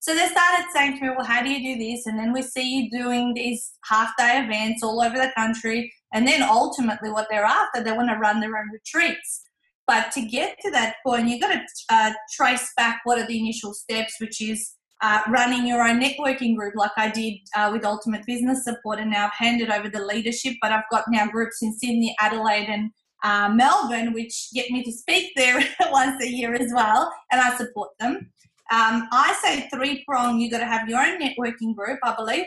So 0.00 0.14
they 0.14 0.26
started 0.26 0.66
saying 0.74 0.98
to 0.98 1.02
me, 1.02 1.10
Well, 1.16 1.24
how 1.24 1.42
do 1.42 1.50
you 1.50 1.74
do 1.74 1.82
this? 1.82 2.04
And 2.04 2.18
then 2.18 2.34
we 2.34 2.42
see 2.42 2.76
you 2.76 2.90
doing 2.90 3.32
these 3.32 3.72
half 3.86 4.10
day 4.18 4.44
events 4.44 4.82
all 4.82 5.00
over 5.00 5.16
the 5.16 5.32
country. 5.34 5.90
And 6.12 6.28
then 6.28 6.42
ultimately, 6.42 7.10
what 7.10 7.26
they're 7.30 7.42
after, 7.42 7.82
they 7.82 7.92
want 7.92 8.10
to 8.10 8.18
run 8.18 8.40
their 8.40 8.58
own 8.58 8.68
retreats. 8.70 9.44
But 9.86 10.12
to 10.12 10.20
get 10.26 10.58
to 10.60 10.70
that 10.72 10.96
point, 11.06 11.28
you've 11.28 11.40
got 11.40 11.54
to 11.54 11.62
uh, 11.88 12.12
trace 12.36 12.70
back 12.76 13.00
what 13.04 13.18
are 13.18 13.26
the 13.26 13.38
initial 13.38 13.72
steps, 13.72 14.16
which 14.20 14.42
is 14.42 14.74
uh, 15.02 15.20
running 15.28 15.66
your 15.66 15.82
own 15.82 16.00
networking 16.00 16.56
group, 16.56 16.74
like 16.76 16.92
I 16.96 17.10
did 17.10 17.34
uh, 17.56 17.70
with 17.72 17.84
Ultimate 17.84 18.24
Business 18.26 18.64
Support, 18.64 19.00
and 19.00 19.10
now 19.10 19.26
I've 19.26 19.32
handed 19.32 19.70
over 19.70 19.88
the 19.88 20.04
leadership. 20.04 20.54
But 20.62 20.72
I've 20.72 20.88
got 20.90 21.04
now 21.08 21.26
groups 21.26 21.62
in 21.62 21.72
Sydney, 21.72 22.14
Adelaide, 22.20 22.68
and 22.68 22.90
uh, 23.22 23.50
Melbourne, 23.54 24.12
which 24.12 24.48
get 24.54 24.70
me 24.70 24.82
to 24.84 24.92
speak 24.92 25.32
there 25.36 25.60
once 25.90 26.22
a 26.22 26.28
year 26.28 26.54
as 26.54 26.72
well, 26.74 27.12
and 27.32 27.40
I 27.40 27.56
support 27.56 27.90
them. 27.98 28.30
Um, 28.70 29.08
I 29.12 29.36
say 29.42 29.68
three 29.74 30.04
prong. 30.08 30.40
you've 30.40 30.50
got 30.50 30.58
to 30.58 30.66
have 30.66 30.88
your 30.88 31.00
own 31.00 31.20
networking 31.20 31.74
group, 31.74 31.98
I 32.02 32.14
believe, 32.14 32.46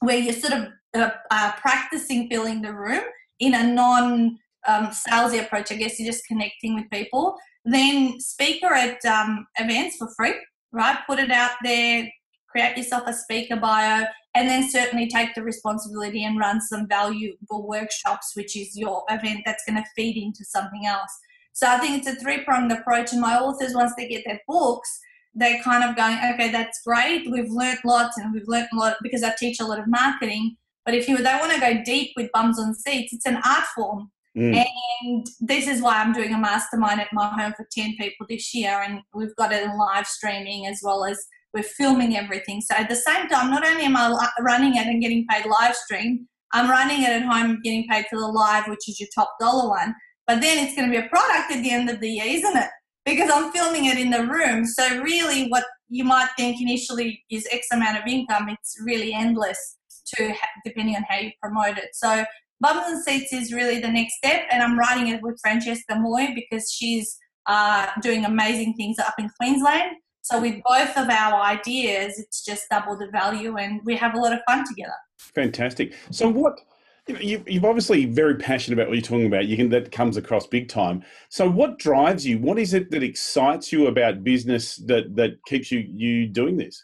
where 0.00 0.18
you're 0.18 0.32
sort 0.32 0.52
of 0.52 0.68
uh, 0.94 1.10
uh, 1.30 1.52
practicing 1.60 2.28
filling 2.28 2.62
the 2.62 2.72
room 2.72 3.02
in 3.40 3.54
a 3.54 3.64
non 3.64 4.38
um, 4.66 4.86
salesy 4.88 5.40
approach. 5.40 5.72
I 5.72 5.76
guess 5.76 5.98
you're 5.98 6.10
just 6.10 6.26
connecting 6.26 6.76
with 6.76 6.88
people. 6.90 7.36
Then 7.64 8.20
speaker 8.20 8.72
at 8.72 9.04
um, 9.04 9.46
events 9.58 9.96
for 9.96 10.08
free, 10.16 10.34
right? 10.74 10.98
Put 11.06 11.18
it 11.18 11.30
out 11.30 11.52
there. 11.62 12.10
Create 12.50 12.76
yourself 12.76 13.04
a 13.06 13.12
speaker 13.12 13.56
bio, 13.56 14.04
and 14.34 14.48
then 14.48 14.70
certainly 14.70 15.08
take 15.08 15.34
the 15.34 15.42
responsibility 15.42 16.24
and 16.24 16.38
run 16.38 16.60
some 16.60 16.86
valuable 16.86 17.66
workshops, 17.66 18.32
which 18.34 18.56
is 18.56 18.76
your 18.76 19.02
event 19.10 19.40
that's 19.44 19.64
going 19.66 19.76
to 19.76 19.88
feed 19.96 20.16
into 20.16 20.44
something 20.44 20.86
else. 20.86 21.10
So 21.52 21.68
I 21.68 21.78
think 21.78 21.98
it's 21.98 22.08
a 22.08 22.20
three 22.20 22.44
pronged 22.44 22.70
approach. 22.70 23.12
And 23.12 23.20
my 23.20 23.38
authors, 23.38 23.74
once 23.74 23.92
they 23.96 24.08
get 24.08 24.22
their 24.24 24.40
books, 24.46 25.00
they're 25.34 25.62
kind 25.62 25.82
of 25.82 25.96
going, 25.96 26.16
okay, 26.34 26.50
that's 26.50 26.80
great. 26.86 27.28
We've 27.30 27.50
learnt 27.50 27.80
lots 27.84 28.18
and 28.18 28.32
we've 28.32 28.46
learnt 28.46 28.68
a 28.72 28.76
lot 28.76 28.96
because 29.02 29.22
I 29.22 29.34
teach 29.38 29.60
a 29.60 29.64
lot 29.64 29.80
of 29.80 29.86
marketing. 29.88 30.56
But 30.84 30.94
if 30.94 31.08
you 31.08 31.16
they 31.16 31.36
want 31.40 31.52
to 31.52 31.60
go 31.60 31.82
deep 31.84 32.12
with 32.16 32.30
bums 32.32 32.58
on 32.58 32.74
seats, 32.74 33.12
it's 33.12 33.26
an 33.26 33.40
art 33.44 33.64
form. 33.74 34.10
Mm. 34.36 34.64
And 35.02 35.26
this 35.40 35.68
is 35.68 35.80
why 35.80 36.00
I'm 36.00 36.12
doing 36.12 36.34
a 36.34 36.38
mastermind 36.38 37.00
at 37.00 37.12
my 37.12 37.28
home 37.28 37.52
for 37.56 37.66
10 37.72 37.96
people 37.98 38.26
this 38.28 38.54
year. 38.54 38.82
And 38.82 39.00
we've 39.14 39.34
got 39.36 39.52
it 39.52 39.62
in 39.62 39.78
live 39.78 40.06
streaming 40.06 40.66
as 40.66 40.80
well 40.82 41.04
as 41.04 41.24
we're 41.52 41.62
filming 41.62 42.16
everything. 42.16 42.60
So 42.60 42.74
at 42.74 42.88
the 42.88 42.96
same 42.96 43.28
time, 43.28 43.50
not 43.50 43.64
only 43.64 43.84
am 43.84 43.96
I 43.96 44.28
running 44.40 44.74
it 44.74 44.86
and 44.86 45.00
getting 45.00 45.24
paid 45.28 45.46
live 45.46 45.76
stream, 45.76 46.26
I'm 46.52 46.68
running 46.68 47.02
it 47.02 47.10
at 47.10 47.22
home, 47.22 47.60
getting 47.62 47.86
paid 47.88 48.06
for 48.10 48.18
the 48.18 48.26
live, 48.26 48.66
which 48.68 48.88
is 48.88 48.98
your 48.98 49.08
top 49.14 49.34
dollar 49.40 49.68
one. 49.68 49.94
But 50.26 50.40
then 50.40 50.64
it's 50.64 50.74
going 50.74 50.90
to 50.90 51.00
be 51.00 51.04
a 51.04 51.08
product 51.08 51.52
at 51.52 51.62
the 51.62 51.70
end 51.70 51.90
of 51.90 52.00
the 52.00 52.08
year, 52.08 52.24
isn't 52.26 52.56
it? 52.56 52.70
Because 53.04 53.30
I'm 53.32 53.52
filming 53.52 53.84
it 53.86 53.98
in 53.98 54.10
the 54.10 54.26
room. 54.26 54.64
So 54.64 55.00
really, 55.00 55.48
what 55.48 55.64
you 55.88 56.04
might 56.04 56.28
think 56.36 56.60
initially 56.60 57.22
is 57.30 57.46
X 57.52 57.68
amount 57.72 57.98
of 57.98 58.06
income, 58.06 58.48
it's 58.48 58.76
really 58.84 59.12
endless 59.12 59.76
to 60.06 60.34
depending 60.64 60.96
on 60.96 61.04
how 61.08 61.18
you 61.18 61.30
promote 61.42 61.78
it. 61.78 61.90
So 61.92 62.24
Bums 62.64 62.82
on 62.86 63.02
Seats 63.02 63.30
is 63.30 63.52
really 63.52 63.78
the 63.78 63.90
next 63.90 64.14
step, 64.14 64.44
and 64.50 64.62
I'm 64.62 64.78
writing 64.78 65.08
it 65.08 65.20
with 65.20 65.38
Francesca 65.42 65.96
Moy 65.96 66.28
because 66.34 66.72
she's 66.72 67.18
uh, 67.44 67.88
doing 68.00 68.24
amazing 68.24 68.72
things 68.72 68.98
up 68.98 69.12
in 69.18 69.28
Queensland. 69.38 69.96
So 70.22 70.40
with 70.40 70.62
both 70.66 70.96
of 70.96 71.10
our 71.10 71.42
ideas, 71.42 72.18
it's 72.18 72.42
just 72.42 72.64
double 72.70 72.96
the 72.96 73.08
value, 73.12 73.58
and 73.58 73.82
we 73.84 73.94
have 73.96 74.14
a 74.14 74.18
lot 74.18 74.32
of 74.32 74.38
fun 74.48 74.64
together. 74.66 74.94
Fantastic. 75.18 75.92
So 76.10 76.26
what? 76.26 76.58
You 77.06 77.14
know, 77.14 77.20
you- 77.20 77.44
you're 77.46 77.66
obviously 77.66 78.06
very 78.06 78.36
passionate 78.36 78.78
about 78.78 78.88
what 78.88 78.94
you're 78.94 79.02
talking 79.02 79.26
about. 79.26 79.44
You 79.44 79.58
can 79.58 79.68
that 79.68 79.92
comes 79.92 80.16
across 80.16 80.46
big 80.46 80.70
time. 80.70 81.04
So 81.28 81.50
what 81.50 81.78
drives 81.78 82.26
you? 82.26 82.38
What 82.38 82.58
is 82.58 82.72
it 82.72 82.90
that 82.92 83.02
excites 83.02 83.72
you 83.72 83.88
about 83.88 84.24
business 84.24 84.76
that 84.86 85.14
that 85.16 85.32
keeps 85.46 85.70
you 85.70 85.80
you 85.94 86.28
doing 86.28 86.56
this? 86.56 86.82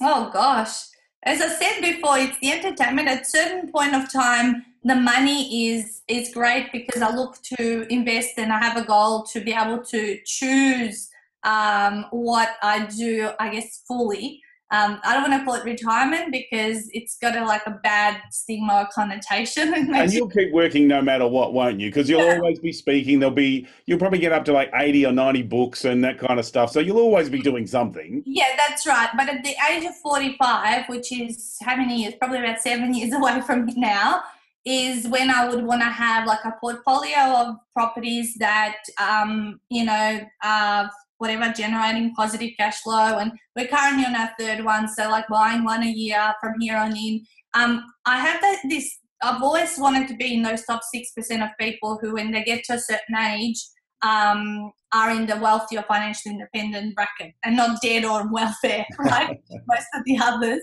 Oh 0.00 0.28
gosh. 0.32 0.74
As 1.22 1.40
I 1.40 1.48
said 1.50 1.80
before, 1.80 2.18
it's 2.18 2.36
the 2.40 2.50
entertainment. 2.50 3.06
At 3.08 3.30
certain 3.30 3.70
point 3.70 3.94
of 3.94 4.12
time, 4.12 4.64
the 4.84 4.94
money 4.94 5.68
is 5.68 6.02
is 6.08 6.32
great 6.34 6.70
because 6.72 7.00
I 7.02 7.14
look 7.14 7.38
to 7.58 7.86
invest 7.92 8.32
and 8.38 8.52
I 8.52 8.58
have 8.62 8.76
a 8.76 8.84
goal 8.84 9.24
to 9.32 9.40
be 9.40 9.52
able 9.52 9.82
to 9.84 10.18
choose 10.26 11.08
um, 11.42 12.06
what 12.10 12.50
I 12.62 12.86
do, 12.86 13.30
I 13.38 13.48
guess, 13.50 13.82
fully. 13.88 14.40
Um, 14.70 14.98
I 15.04 15.12
don't 15.12 15.28
want 15.30 15.40
to 15.40 15.44
call 15.44 15.54
it 15.54 15.64
retirement 15.64 16.32
because 16.32 16.88
it's 16.92 17.16
got 17.18 17.36
a, 17.36 17.44
like 17.44 17.62
a 17.66 17.78
bad 17.82 18.20
stigma 18.30 18.80
or 18.82 18.88
connotation. 18.92 19.72
And 19.94 20.10
you- 20.12 20.18
you'll 20.20 20.28
keep 20.30 20.52
working 20.52 20.88
no 20.88 21.00
matter 21.00 21.28
what, 21.28 21.52
won't 21.52 21.78
you? 21.80 21.88
Because 21.90 22.08
you'll 22.08 22.24
Yeah. 22.24 22.36
always 22.36 22.58
be 22.58 22.72
speaking. 22.72 23.20
There'll 23.20 23.34
be 23.34 23.68
you'll 23.86 23.98
probably 23.98 24.18
get 24.18 24.32
up 24.32 24.44
to 24.46 24.52
like 24.52 24.70
eighty 24.74 25.06
or 25.06 25.12
ninety 25.12 25.42
books 25.42 25.84
and 25.84 26.02
that 26.02 26.18
kind 26.18 26.38
of 26.40 26.46
stuff. 26.46 26.72
So 26.72 26.80
you'll 26.80 26.98
always 26.98 27.28
be 27.28 27.40
doing 27.40 27.66
something. 27.66 28.22
Yeah, 28.26 28.46
that's 28.56 28.86
right. 28.86 29.10
But 29.16 29.28
at 29.28 29.44
the 29.44 29.54
age 29.70 29.84
of 29.84 29.94
45, 29.96 30.88
which 30.88 31.12
is 31.12 31.56
how 31.62 31.76
many 31.76 32.02
years? 32.02 32.14
Probably 32.18 32.38
about 32.38 32.60
seven 32.60 32.94
years 32.94 33.12
away 33.18 33.40
from 33.42 33.66
now, 33.76 34.22
is 34.64 35.06
when 35.08 35.30
I 35.30 35.48
would 35.48 35.64
want 35.64 35.82
to 35.82 35.88
have 35.88 36.26
like 36.26 36.44
a 36.44 36.54
portfolio 36.60 37.18
of 37.18 37.56
properties 37.72 38.34
that, 38.36 38.76
um, 38.98 39.60
you 39.68 39.84
know, 39.84 40.20
uh, 40.42 40.88
whatever, 41.18 41.52
generating 41.52 42.14
positive 42.14 42.50
cash 42.58 42.80
flow. 42.80 43.18
And 43.18 43.32
we're 43.56 43.68
currently 43.68 44.04
on 44.06 44.16
our 44.16 44.30
third 44.38 44.64
one. 44.64 44.88
So, 44.88 45.10
like 45.10 45.28
buying 45.28 45.64
one 45.64 45.82
a 45.82 45.90
year 45.90 46.34
from 46.40 46.54
here 46.60 46.76
on 46.76 46.96
in. 46.96 47.24
Um, 47.52 47.84
I 48.06 48.18
have 48.18 48.40
that, 48.40 48.60
this, 48.68 48.98
I've 49.22 49.42
always 49.42 49.78
wanted 49.78 50.08
to 50.08 50.16
be 50.16 50.34
in 50.34 50.42
those 50.42 50.64
top 50.64 50.80
6% 50.94 51.42
of 51.42 51.50
people 51.60 51.98
who, 52.00 52.14
when 52.14 52.32
they 52.32 52.42
get 52.42 52.64
to 52.64 52.74
a 52.74 52.78
certain 52.78 53.16
age, 53.16 53.62
um, 54.02 54.72
are 54.92 55.10
in 55.10 55.26
the 55.26 55.36
wealthy 55.36 55.76
or 55.76 55.82
financially 55.82 56.34
independent 56.34 56.94
bracket 56.94 57.34
and 57.44 57.56
not 57.56 57.80
dead 57.82 58.04
or 58.04 58.20
on 58.20 58.30
welfare 58.30 58.86
like 59.04 59.42
most 59.66 59.86
of 59.94 60.04
the 60.04 60.18
others. 60.22 60.60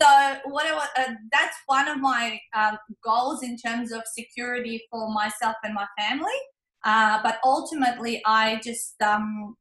So 0.00 0.50
what 0.50 0.66
I, 0.66 1.02
uh, 1.02 1.14
that's 1.32 1.56
one 1.66 1.88
of 1.88 1.98
my 1.98 2.38
um, 2.54 2.78
goals 3.04 3.42
in 3.42 3.56
terms 3.56 3.92
of 3.92 4.02
security 4.06 4.82
for 4.90 5.10
myself 5.12 5.56
and 5.64 5.74
my 5.74 5.86
family. 5.98 6.38
Uh, 6.84 7.20
but 7.22 7.38
ultimately, 7.44 8.22
I 8.24 8.60
just 8.64 9.00
um, 9.02 9.56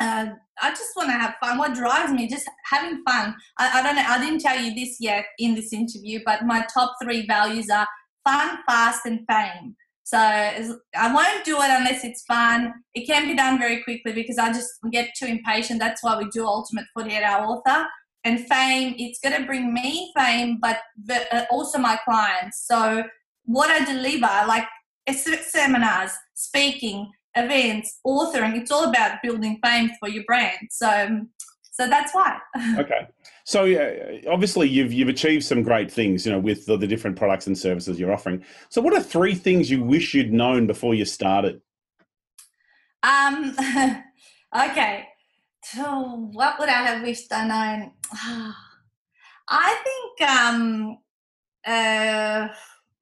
uh, 0.00 0.26
I 0.62 0.70
just 0.70 0.96
want 0.96 1.08
to 1.10 1.16
have 1.16 1.34
fun. 1.40 1.58
What 1.58 1.74
drives 1.74 2.12
me, 2.12 2.28
just 2.28 2.48
having 2.64 3.02
fun. 3.04 3.34
I, 3.58 3.80
I, 3.80 3.82
don't 3.82 3.96
know. 3.96 4.04
I 4.06 4.18
didn't 4.18 4.40
tell 4.40 4.58
you 4.58 4.74
this 4.74 4.98
yet 5.00 5.24
in 5.38 5.54
this 5.54 5.72
interview, 5.72 6.20
but 6.24 6.44
my 6.44 6.64
top 6.72 6.94
three 7.02 7.26
values 7.26 7.68
are 7.70 7.86
fun, 8.24 8.58
fast, 8.66 9.06
and 9.06 9.20
fame. 9.28 9.76
So 10.04 10.18
I 10.18 11.12
won't 11.12 11.44
do 11.44 11.56
it 11.56 11.70
unless 11.70 12.02
it's 12.02 12.22
fun. 12.22 12.72
It 12.94 13.06
can 13.06 13.26
be 13.26 13.36
done 13.36 13.58
very 13.58 13.82
quickly 13.82 14.12
because 14.12 14.38
I 14.38 14.52
just 14.52 14.70
get 14.90 15.10
too 15.18 15.26
impatient. 15.26 15.80
That's 15.80 16.02
why 16.02 16.16
we 16.16 16.28
do 16.30 16.46
Ultimate 16.46 16.86
48 16.94 17.22
Hour 17.22 17.44
Author. 17.44 17.86
And 18.28 18.46
fame, 18.46 18.94
it's 18.98 19.20
going 19.20 19.40
to 19.40 19.46
bring 19.46 19.72
me 19.72 20.12
fame, 20.14 20.58
but, 20.60 20.80
but 21.06 21.26
uh, 21.32 21.46
also 21.50 21.78
my 21.78 21.98
clients. 22.04 22.66
So 22.66 23.04
what 23.46 23.70
I 23.70 23.82
deliver, 23.86 24.28
like 24.46 24.66
seminars, 25.14 26.10
speaking, 26.34 27.10
events, 27.34 28.00
authoring, 28.06 28.60
it's 28.60 28.70
all 28.70 28.90
about 28.90 29.22
building 29.22 29.58
fame 29.64 29.92
for 29.98 30.10
your 30.10 30.24
brand. 30.24 30.58
So, 30.70 31.22
so 31.72 31.88
that's 31.88 32.14
why. 32.14 32.38
okay. 32.78 33.06
So 33.44 33.64
uh, 33.64 34.30
obviously 34.30 34.68
you've 34.68 34.92
you've 34.92 35.08
achieved 35.08 35.44
some 35.44 35.62
great 35.62 35.90
things, 35.90 36.26
you 36.26 36.32
know, 36.32 36.38
with 36.38 36.66
the, 36.66 36.76
the, 36.76 36.86
different 36.86 37.16
products 37.16 37.46
and 37.46 37.56
services 37.56 37.98
you're 37.98 38.12
offering. 38.12 38.44
So 38.68 38.82
what 38.82 38.92
are 38.92 39.02
three 39.02 39.34
things 39.34 39.70
you 39.70 39.82
wish 39.82 40.12
you'd 40.12 40.34
known 40.34 40.66
before 40.66 40.94
you 40.94 41.06
started? 41.06 41.62
Um. 43.02 43.56
okay. 44.54 45.06
So 45.74 46.28
what 46.32 46.58
would 46.58 46.68
I 46.68 46.82
have 46.82 47.02
wished 47.02 47.32
I? 47.32 47.90
I 49.48 49.82
think 49.84 50.30
um. 50.30 50.98
Uh. 51.66 52.48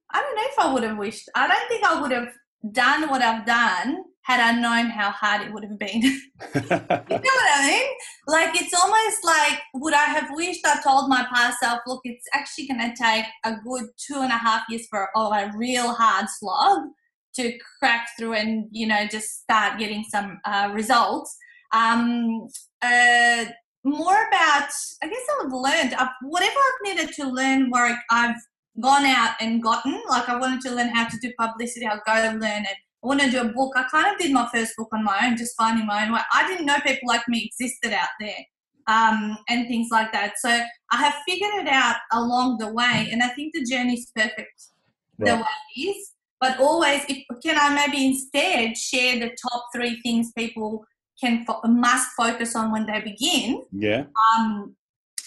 I 0.08 0.22
don't 0.22 0.36
know 0.36 0.42
if 0.44 0.58
I 0.58 0.72
would 0.72 0.82
have 0.84 0.98
wished. 0.98 1.28
I 1.34 1.46
don't 1.46 1.68
think 1.68 1.84
I 1.84 2.00
would 2.00 2.12
have 2.12 2.32
done 2.72 3.08
what 3.10 3.22
I've 3.22 3.44
done 3.44 4.04
had 4.22 4.40
I 4.40 4.58
known 4.58 4.90
how 4.90 5.10
hard 5.10 5.42
it 5.42 5.52
would 5.52 5.62
have 5.62 5.78
been. 5.78 6.02
you 6.02 6.60
know 6.60 6.60
what 6.60 7.50
I 7.54 7.66
mean? 7.68 7.86
Like 8.26 8.60
it's 8.60 8.74
almost 8.74 9.24
like 9.24 9.60
would 9.74 9.94
I 9.94 10.04
have 10.04 10.30
wished 10.32 10.66
I 10.66 10.80
told 10.82 11.08
my 11.08 11.24
past 11.32 11.60
self, 11.60 11.80
look, 11.86 12.00
it's 12.04 12.26
actually 12.34 12.66
going 12.66 12.80
to 12.80 12.96
take 13.00 13.26
a 13.44 13.54
good 13.64 13.84
two 13.96 14.20
and 14.20 14.32
a 14.32 14.36
half 14.36 14.62
years 14.68 14.86
for 14.90 15.08
oh, 15.14 15.32
a 15.32 15.52
real 15.56 15.92
hard 15.92 16.26
slog 16.28 16.88
to 17.36 17.52
crack 17.78 18.08
through 18.18 18.32
and 18.32 18.66
you 18.72 18.86
know 18.86 19.06
just 19.06 19.42
start 19.42 19.78
getting 19.78 20.04
some 20.10 20.40
uh, 20.44 20.70
results. 20.72 21.36
Um, 21.72 22.48
uh, 22.82 23.44
more 23.84 24.28
about 24.28 24.68
I 25.02 25.08
guess 25.08 25.26
I've 25.40 25.52
learned 25.52 25.94
I've, 25.94 26.08
whatever 26.22 26.56
I've 26.56 26.96
needed 26.96 27.14
to 27.14 27.28
learn 27.28 27.70
work 27.70 27.96
I've 28.10 28.36
gone 28.80 29.06
out 29.06 29.34
and 29.40 29.62
gotten. 29.62 30.02
Like 30.08 30.28
I 30.28 30.38
wanted 30.38 30.60
to 30.62 30.74
learn 30.74 30.88
how 30.88 31.06
to 31.08 31.16
do 31.22 31.32
publicity, 31.38 31.86
I'll 31.86 32.02
go 32.06 32.12
and 32.12 32.40
learn 32.40 32.62
it 32.62 32.76
I 33.06 33.08
want 33.08 33.20
to 33.20 33.30
do 33.30 33.40
a 33.40 33.44
book. 33.44 33.74
I 33.76 33.84
kind 33.84 34.12
of 34.12 34.18
did 34.18 34.32
my 34.32 34.48
first 34.52 34.72
book 34.76 34.88
on 34.92 35.04
my 35.04 35.16
own, 35.22 35.36
just 35.36 35.56
finding 35.56 35.86
my 35.86 36.04
own 36.04 36.12
way. 36.12 36.20
I 36.32 36.48
didn't 36.48 36.66
know 36.66 36.78
people 36.84 37.08
like 37.08 37.28
me 37.28 37.44
existed 37.44 37.92
out 37.92 38.08
there 38.18 38.44
um, 38.88 39.38
and 39.48 39.68
things 39.68 39.88
like 39.92 40.12
that. 40.12 40.32
So 40.38 40.48
I 40.48 40.96
have 40.96 41.14
figured 41.28 41.54
it 41.54 41.68
out 41.68 41.96
along 42.12 42.58
the 42.58 42.72
way, 42.72 43.08
and 43.12 43.22
I 43.22 43.28
think 43.28 43.54
the 43.54 43.64
journey 43.64 43.94
is 43.94 44.10
perfect 44.14 44.70
right. 45.18 45.30
the 45.30 45.36
way 45.36 45.42
it 45.76 45.80
is. 45.80 46.12
But 46.40 46.58
always, 46.58 47.02
if, 47.08 47.24
can 47.44 47.56
I 47.58 47.74
maybe 47.74 48.06
instead 48.06 48.76
share 48.76 49.20
the 49.20 49.36
top 49.40 49.66
three 49.74 50.00
things 50.02 50.32
people 50.36 50.84
can 51.20 51.44
fo- 51.44 51.60
must 51.66 52.10
focus 52.16 52.54
on 52.56 52.72
when 52.72 52.86
they 52.86 53.00
begin? 53.00 53.62
Yeah. 53.72 54.04
Um, 54.36 54.76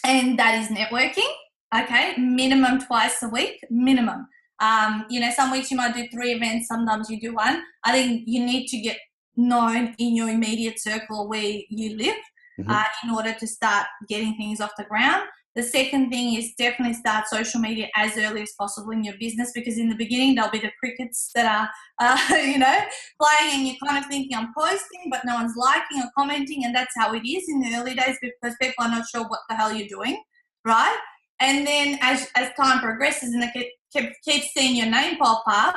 and 0.06 0.38
that 0.40 0.62
is 0.62 0.70
networking. 0.70 1.30
Okay, 1.76 2.16
minimum 2.18 2.80
twice 2.82 3.22
a 3.22 3.30
week, 3.30 3.60
minimum. 3.70 4.28
Um, 4.60 5.06
you 5.10 5.20
know, 5.20 5.32
some 5.36 5.52
weeks 5.52 5.70
you 5.72 5.78
might 5.78 5.96
do 5.96 6.08
three 6.10 6.34
events, 6.34 6.68
sometimes 6.68 7.10
you 7.10 7.20
do 7.20 7.34
one. 7.34 7.62
I 7.84 7.92
think 7.92 8.24
you 8.26 8.44
need 8.44 8.68
to 8.68 8.78
get 8.80 8.98
known 9.38 9.96
in 10.00 10.16
your 10.16 10.30
immediate 10.30 10.80
circle 10.80 11.30
where 11.30 11.60
you 11.70 11.96
live 11.96 12.18
mm-hmm. 12.60 12.70
uh, 12.70 12.84
in 13.04 13.12
order 13.12 13.34
to 13.34 13.48
start 13.48 13.86
getting 14.08 14.36
things 14.36 14.60
off 14.60 14.72
the 14.78 14.84
ground. 14.84 15.24
The 15.60 15.66
second 15.66 16.10
thing 16.10 16.36
is 16.36 16.54
definitely 16.58 16.94
start 16.94 17.28
social 17.28 17.60
media 17.60 17.90
as 17.94 18.18
early 18.18 18.44
as 18.44 18.54
possible 18.58 18.92
in 18.92 19.04
your 19.04 19.16
business 19.20 19.52
because 19.54 19.78
in 19.78 19.90
the 19.90 19.96
beginning 19.96 20.36
there'll 20.36 20.50
be 20.50 20.60
the 20.60 20.72
crickets 20.80 21.32
that 21.36 21.46
are, 21.46 21.70
uh, 22.00 22.36
you 22.38 22.58
know, 22.58 22.80
playing 23.22 23.56
and 23.56 23.68
you're 23.68 23.76
kind 23.86 24.02
of 24.02 24.10
thinking 24.10 24.38
I'm 24.38 24.54
posting, 24.58 25.10
but 25.12 25.26
no 25.26 25.34
one's 25.34 25.58
liking 25.58 26.00
or 26.00 26.10
commenting, 26.18 26.64
and 26.64 26.74
that's 26.74 26.94
how 26.96 27.14
it 27.14 27.28
is 27.28 27.50
in 27.50 27.60
the 27.60 27.76
early 27.76 27.94
days 27.94 28.16
because 28.22 28.56
people 28.62 28.86
are 28.86 28.90
not 28.90 29.06
sure 29.10 29.28
what 29.28 29.42
the 29.50 29.56
hell 29.56 29.74
you're 29.74 29.90
doing, 29.90 30.24
right? 30.64 30.98
And 31.42 31.68
then 31.68 32.00
as, 32.02 32.30
as 32.38 32.54
time 32.54 32.80
progresses 32.80 33.34
and 33.34 33.44
they 33.44 33.68
keep, 33.92 34.14
keep 34.24 34.44
seeing 34.56 34.78
your 34.78 34.90
name 34.90 35.18
pop 35.18 35.44
up, 35.46 35.76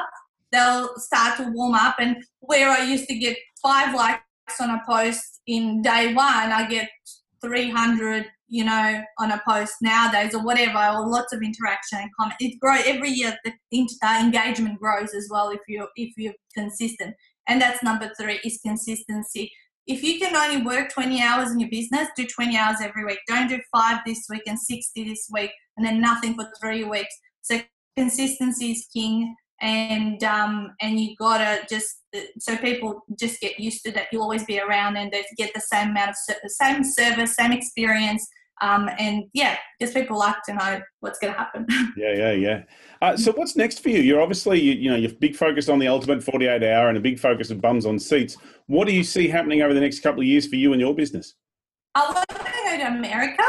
they'll 0.52 0.96
start 0.96 1.38
to 1.38 1.50
warm 1.50 1.74
up. 1.74 1.96
And 1.98 2.18
where 2.38 2.70
I 2.70 2.84
used 2.84 3.08
to 3.08 3.18
get 3.18 3.36
five 3.60 3.96
likes 3.96 4.22
on 4.60 4.70
a 4.70 4.80
post 4.88 5.40
in 5.48 5.82
day 5.82 6.14
one, 6.14 6.52
I 6.52 6.68
get 6.68 6.88
300, 7.42 8.26
you 8.52 8.64
know, 8.64 9.02
on 9.18 9.32
a 9.32 9.40
post 9.48 9.76
nowadays 9.80 10.34
or 10.34 10.44
whatever, 10.44 10.76
or 10.76 11.08
lots 11.08 11.32
of 11.32 11.40
interaction 11.42 12.00
and 12.00 12.10
comment. 12.20 12.36
It 12.38 12.60
grows 12.60 12.82
every 12.84 13.08
year. 13.08 13.34
The 13.44 13.52
uh, 14.04 14.20
engagement 14.22 14.78
grows 14.78 15.14
as 15.14 15.26
well 15.30 15.48
if 15.48 15.60
you 15.66 15.88
if 15.96 16.12
you're 16.18 16.34
consistent. 16.54 17.14
And 17.48 17.62
that's 17.62 17.82
number 17.82 18.12
three 18.20 18.40
is 18.44 18.60
consistency. 18.62 19.50
If 19.86 20.04
you 20.04 20.20
can 20.20 20.36
only 20.36 20.62
work 20.62 20.92
20 20.92 21.22
hours 21.22 21.50
in 21.50 21.60
your 21.60 21.70
business, 21.70 22.08
do 22.14 22.26
20 22.26 22.54
hours 22.54 22.76
every 22.82 23.06
week. 23.06 23.20
Don't 23.26 23.48
do 23.48 23.58
five 23.74 24.00
this 24.04 24.26
week 24.28 24.42
and 24.46 24.60
60 24.60 25.02
this 25.02 25.28
week 25.32 25.50
and 25.78 25.86
then 25.86 26.02
nothing 26.02 26.34
for 26.34 26.46
three 26.60 26.84
weeks. 26.84 27.14
So 27.40 27.58
consistency 27.96 28.72
is 28.72 28.86
king 28.94 29.34
and 29.62 30.22
um, 30.24 30.74
and 30.82 31.00
you 31.00 31.16
gotta 31.18 31.60
just 31.70 32.02
so 32.38 32.56
people 32.58 33.00
just 33.18 33.40
get 33.40 33.58
used 33.58 33.82
to 33.84 33.92
that 33.92 34.08
you'll 34.12 34.22
always 34.22 34.44
be 34.44 34.60
around 34.60 34.98
and 34.98 35.10
they 35.10 35.24
get 35.38 35.54
the 35.54 35.60
same 35.60 35.90
amount 35.90 36.10
of 36.10 36.16
the 36.42 36.50
same 36.50 36.84
service 36.84 37.34
same 37.34 37.52
experience 37.52 38.26
um, 38.60 38.88
and 38.98 39.24
yeah 39.32 39.56
just 39.80 39.94
people 39.94 40.18
like 40.18 40.42
to 40.44 40.54
know 40.54 40.80
what's 41.00 41.18
going 41.18 41.32
to 41.32 41.38
happen 41.38 41.66
yeah 41.96 42.14
yeah 42.14 42.32
yeah 42.32 42.62
uh, 43.00 43.16
so 43.16 43.32
what's 43.32 43.56
next 43.56 43.80
for 43.80 43.88
you 43.88 44.00
you're 44.00 44.20
obviously 44.20 44.60
you, 44.60 44.72
you 44.72 44.90
know 44.90 44.96
you're 44.96 45.12
big 45.14 45.34
focused 45.34 45.68
on 45.68 45.78
the 45.78 45.88
ultimate 45.88 46.22
48 46.22 46.62
hour 46.62 46.88
and 46.88 46.98
a 46.98 47.00
big 47.00 47.18
focus 47.18 47.50
of 47.50 47.60
bums 47.60 47.86
on 47.86 47.98
seats 47.98 48.36
what 48.66 48.86
do 48.86 48.94
you 48.94 49.04
see 49.04 49.28
happening 49.28 49.62
over 49.62 49.74
the 49.74 49.80
next 49.80 50.00
couple 50.00 50.20
of 50.20 50.26
years 50.26 50.46
for 50.46 50.56
you 50.56 50.72
and 50.72 50.80
your 50.80 50.94
business 50.94 51.34
i 51.94 52.04
want 52.12 52.28
to 52.28 52.34
go 52.34 52.76
to 52.76 52.86
america 52.86 53.44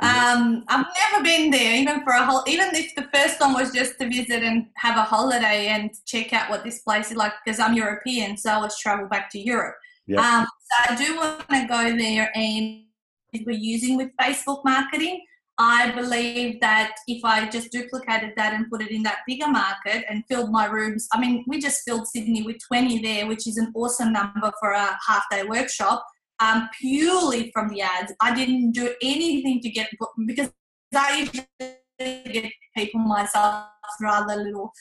um, 0.00 0.64
I've 0.68 0.86
never 1.12 1.24
been 1.24 1.50
there, 1.50 1.76
even 1.76 2.02
for 2.02 2.12
a 2.12 2.24
whole. 2.24 2.42
Even 2.46 2.74
if 2.74 2.94
the 2.94 3.08
first 3.14 3.40
one 3.40 3.54
was 3.54 3.72
just 3.72 3.98
to 4.00 4.08
visit 4.08 4.42
and 4.42 4.66
have 4.76 4.98
a 4.98 5.02
holiday 5.02 5.68
and 5.68 5.90
check 6.04 6.32
out 6.32 6.50
what 6.50 6.64
this 6.64 6.80
place 6.80 7.10
is 7.10 7.16
like, 7.16 7.32
because 7.44 7.60
I'm 7.60 7.74
European, 7.74 8.36
so 8.36 8.50
I 8.50 8.54
always 8.54 8.76
travel 8.76 9.06
back 9.06 9.30
to 9.30 9.38
Europe. 9.38 9.76
Yep. 10.06 10.18
Um, 10.18 10.46
so 10.60 10.92
I 10.92 10.96
do 10.96 11.16
want 11.16 11.48
to 11.48 11.66
go 11.66 11.96
there, 11.96 12.30
and 12.34 12.84
we're 13.46 13.58
using 13.58 13.96
with 13.96 14.10
Facebook 14.20 14.64
marketing. 14.64 15.24
I 15.58 15.92
believe 15.92 16.60
that 16.60 16.96
if 17.06 17.24
I 17.24 17.48
just 17.48 17.70
duplicated 17.70 18.32
that 18.36 18.54
and 18.54 18.68
put 18.70 18.82
it 18.82 18.90
in 18.90 19.04
that 19.04 19.18
bigger 19.26 19.46
market 19.46 20.04
and 20.08 20.24
filled 20.28 20.50
my 20.50 20.66
rooms, 20.66 21.06
I 21.12 21.20
mean, 21.20 21.44
we 21.46 21.60
just 21.60 21.82
filled 21.86 22.08
Sydney 22.08 22.42
with 22.42 22.56
20 22.66 22.98
there, 23.02 23.26
which 23.26 23.46
is 23.46 23.56
an 23.56 23.72
awesome 23.74 24.12
number 24.12 24.50
for 24.58 24.72
a 24.72 24.98
half 25.06 25.22
day 25.30 25.44
workshop 25.44 26.04
um, 26.40 26.68
purely 26.80 27.50
from 27.52 27.68
the 27.68 27.82
ads. 27.82 28.12
I 28.20 28.34
didn't 28.34 28.72
do 28.72 28.94
anything 29.02 29.60
to 29.60 29.70
get 29.70 29.88
because 30.26 30.50
I 30.94 31.18
usually 31.20 32.32
get 32.32 32.52
people 32.76 33.00
myself 33.00 33.66
other 34.06 34.36
little 34.42 34.72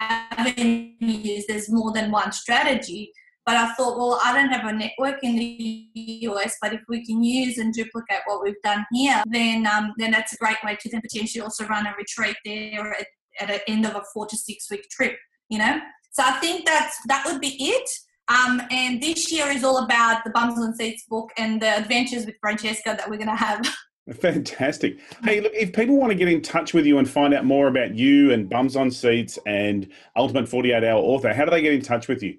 avenues. 0.00 1.44
There's 1.46 1.70
more 1.70 1.92
than 1.92 2.10
one 2.10 2.32
strategy. 2.32 3.12
But 3.50 3.56
I 3.56 3.72
thought, 3.74 3.98
well, 3.98 4.20
I 4.22 4.32
don't 4.32 4.50
have 4.50 4.64
a 4.64 4.72
network 4.72 5.24
in 5.24 5.34
the 5.34 5.90
US, 5.96 6.56
but 6.62 6.72
if 6.72 6.82
we 6.88 7.04
can 7.04 7.20
use 7.24 7.58
and 7.58 7.74
duplicate 7.74 8.20
what 8.26 8.44
we've 8.44 8.62
done 8.62 8.86
here, 8.92 9.20
then 9.26 9.66
um, 9.66 9.92
then 9.98 10.12
that's 10.12 10.32
a 10.32 10.36
great 10.36 10.58
way 10.64 10.78
to 10.80 10.88
then 10.88 11.00
potentially 11.00 11.42
also 11.42 11.66
run 11.66 11.84
a 11.84 11.92
retreat 11.98 12.36
there 12.44 12.92
at, 12.92 13.06
at 13.40 13.48
the 13.48 13.68
end 13.68 13.86
of 13.86 13.96
a 13.96 14.02
four 14.14 14.26
to 14.26 14.36
six 14.36 14.70
week 14.70 14.88
trip. 14.88 15.16
You 15.48 15.58
know, 15.58 15.80
so 16.12 16.22
I 16.24 16.38
think 16.38 16.64
that's 16.64 16.96
that 17.08 17.24
would 17.26 17.40
be 17.40 17.56
it. 17.58 17.90
Um, 18.28 18.62
and 18.70 19.02
this 19.02 19.32
year 19.32 19.48
is 19.48 19.64
all 19.64 19.82
about 19.84 20.22
the 20.22 20.30
Bums 20.30 20.56
on 20.56 20.72
Seats 20.76 21.06
book 21.10 21.30
and 21.36 21.60
the 21.60 21.76
adventures 21.76 22.26
with 22.26 22.36
Francesca 22.40 22.94
that 22.96 23.10
we're 23.10 23.16
going 23.16 23.26
to 23.26 23.34
have. 23.34 23.66
Fantastic. 24.20 25.00
Hey, 25.24 25.40
look, 25.40 25.52
if 25.56 25.72
people 25.72 25.96
want 25.96 26.12
to 26.12 26.16
get 26.16 26.28
in 26.28 26.40
touch 26.40 26.72
with 26.72 26.86
you 26.86 26.98
and 26.98 27.10
find 27.10 27.34
out 27.34 27.44
more 27.44 27.66
about 27.66 27.96
you 27.96 28.32
and 28.32 28.48
Bums 28.48 28.76
on 28.76 28.92
Seats 28.92 29.40
and 29.44 29.88
Ultimate 30.14 30.48
48 30.48 30.84
Hour 30.84 31.02
Author, 31.02 31.34
how 31.34 31.44
do 31.44 31.50
they 31.50 31.62
get 31.62 31.72
in 31.72 31.82
touch 31.82 32.06
with 32.06 32.22
you? 32.22 32.38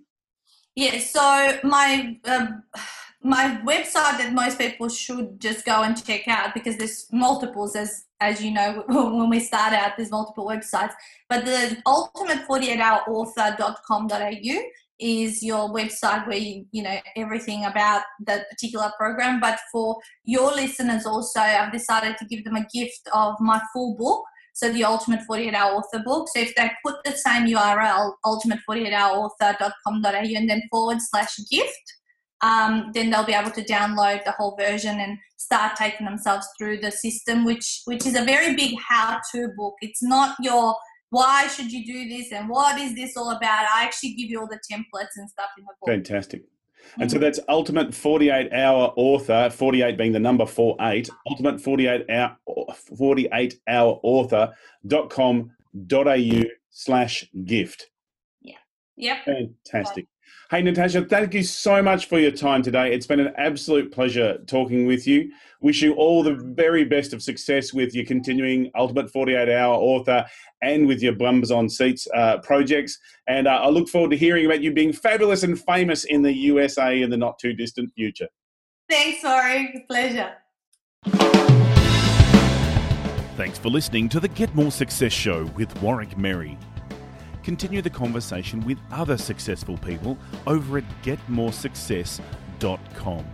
Yeah, 0.75 0.99
so 0.99 1.59
my 1.63 2.17
uh, 2.25 2.47
my 3.23 3.61
website 3.65 4.17
that 4.17 4.33
most 4.33 4.57
people 4.57 4.89
should 4.89 5.39
just 5.39 5.65
go 5.65 5.83
and 5.83 6.03
check 6.03 6.27
out 6.27 6.53
because 6.53 6.77
there's 6.77 7.07
multiples 7.11 7.75
as 7.75 8.05
as 8.19 8.41
you 8.43 8.51
know 8.51 8.83
when 8.87 9.29
we 9.29 9.39
start 9.39 9.73
out 9.73 9.91
there's 9.95 10.09
multiple 10.09 10.47
websites 10.47 10.93
but 11.29 11.45
the 11.45 11.77
ultimate 11.85 12.45
48 12.47 12.79
hour 12.79 13.01
is 15.01 15.41
your 15.41 15.67
website 15.73 16.27
where 16.27 16.37
you 16.37 16.65
you 16.71 16.83
know 16.83 16.97
everything 17.15 17.65
about 17.65 18.03
that 18.25 18.49
particular 18.49 18.91
program. 18.97 19.39
But 19.39 19.59
for 19.71 19.97
your 20.23 20.51
listeners, 20.51 21.05
also, 21.05 21.39
I've 21.39 21.71
decided 21.71 22.17
to 22.17 22.25
give 22.25 22.45
them 22.45 22.55
a 22.55 22.67
gift 22.71 23.09
of 23.13 23.35
my 23.39 23.59
full 23.73 23.97
book. 23.97 24.23
So 24.53 24.71
the 24.71 24.83
Ultimate 24.83 25.23
48 25.23 25.53
Hour 25.53 25.75
Author 25.75 26.03
book. 26.03 26.27
So 26.29 26.41
if 26.41 26.53
they 26.55 26.69
put 26.85 26.95
the 27.03 27.11
same 27.11 27.47
URL, 27.47 28.13
ultimate48hourauthor.com.au, 28.25 30.37
and 30.37 30.49
then 30.49 30.61
forward 30.69 31.01
slash 31.01 31.37
gift, 31.49 31.93
um, 32.41 32.91
then 32.93 33.09
they'll 33.09 33.25
be 33.25 33.33
able 33.33 33.51
to 33.51 33.63
download 33.63 34.23
the 34.23 34.31
whole 34.31 34.55
version 34.57 34.99
and 34.99 35.17
start 35.37 35.75
taking 35.75 36.05
themselves 36.05 36.47
through 36.57 36.79
the 36.79 36.91
system, 36.91 37.45
which 37.45 37.81
which 37.85 38.05
is 38.05 38.15
a 38.15 38.23
very 38.23 38.55
big 38.55 38.75
how-to 38.79 39.49
book. 39.55 39.75
It's 39.81 40.03
not 40.03 40.35
your 40.41 40.75
why 41.11 41.47
should 41.47 41.71
you 41.71 41.85
do 41.85 42.09
this 42.09 42.31
and 42.31 42.49
what 42.49 42.79
is 42.79 42.95
this 42.95 43.17
all 43.17 43.31
about. 43.31 43.65
I 43.73 43.83
actually 43.83 44.13
give 44.13 44.29
you 44.29 44.39
all 44.39 44.47
the 44.47 44.59
templates 44.71 45.17
and 45.17 45.29
stuff 45.29 45.49
in 45.57 45.65
the 45.65 45.73
book. 45.79 45.89
Fantastic. 45.89 46.43
And 46.99 47.09
so 47.09 47.17
mm. 47.17 47.21
that's 47.21 47.39
Ultimate 47.47 47.93
48 47.93 48.51
Hour 48.53 48.93
Author, 48.95 49.49
48 49.49 49.97
being 49.97 50.11
the 50.11 50.19
number 50.19 50.45
48, 50.45 51.09
Ultimate 51.29 51.61
48 51.61 52.09
Hour, 52.09 52.37
48 52.97 53.59
Hour 53.67 53.99
Author.com.au 54.03 54.53
slash 56.69 57.25
gift. 57.45 57.89
Yeah. 58.41 58.57
Yep. 58.97 59.25
Fantastic. 59.25 60.07
Hey, 60.51 60.61
Natasha, 60.61 61.05
thank 61.05 61.33
you 61.33 61.43
so 61.43 61.81
much 61.81 62.07
for 62.07 62.19
your 62.19 62.31
time 62.31 62.61
today. 62.61 62.93
It's 62.93 63.07
been 63.07 63.21
an 63.21 63.33
absolute 63.37 63.89
pleasure 63.89 64.37
talking 64.47 64.85
with 64.85 65.07
you. 65.07 65.31
Wish 65.61 65.81
you 65.81 65.93
all 65.93 66.23
the 66.23 66.35
very 66.35 66.83
best 66.83 67.13
of 67.13 67.23
success 67.23 67.71
with 67.71 67.95
your 67.95 68.03
continuing 68.03 68.69
Ultimate 68.75 69.09
48 69.09 69.47
Hour 69.47 69.75
Author 69.75 70.25
and 70.61 70.89
with 70.89 71.01
your 71.01 71.13
Bums 71.13 71.51
on 71.51 71.69
Seats 71.69 72.05
uh, 72.13 72.39
projects. 72.39 72.99
And 73.27 73.47
uh, 73.47 73.61
I 73.63 73.69
look 73.69 73.87
forward 73.87 74.11
to 74.11 74.17
hearing 74.17 74.45
about 74.45 74.59
you 74.59 74.73
being 74.73 74.91
fabulous 74.91 75.43
and 75.43 75.57
famous 75.57 76.03
in 76.03 76.21
the 76.21 76.33
USA 76.33 77.01
in 77.01 77.09
the 77.09 77.15
not 77.15 77.39
too 77.39 77.53
distant 77.53 77.93
future. 77.93 78.27
Thanks, 78.89 79.23
Rory. 79.23 79.85
Pleasure. 79.87 80.33
Thanks 83.37 83.57
for 83.57 83.69
listening 83.69 84.09
to 84.09 84.19
the 84.19 84.27
Get 84.27 84.53
More 84.53 84.71
Success 84.71 85.13
Show 85.13 85.45
with 85.55 85.81
Warwick 85.81 86.17
Merry. 86.17 86.57
Continue 87.43 87.81
the 87.81 87.89
conversation 87.89 88.63
with 88.65 88.77
other 88.91 89.17
successful 89.17 89.77
people 89.77 90.17
over 90.47 90.77
at 90.77 90.83
getmoresuccess.com. 91.03 93.25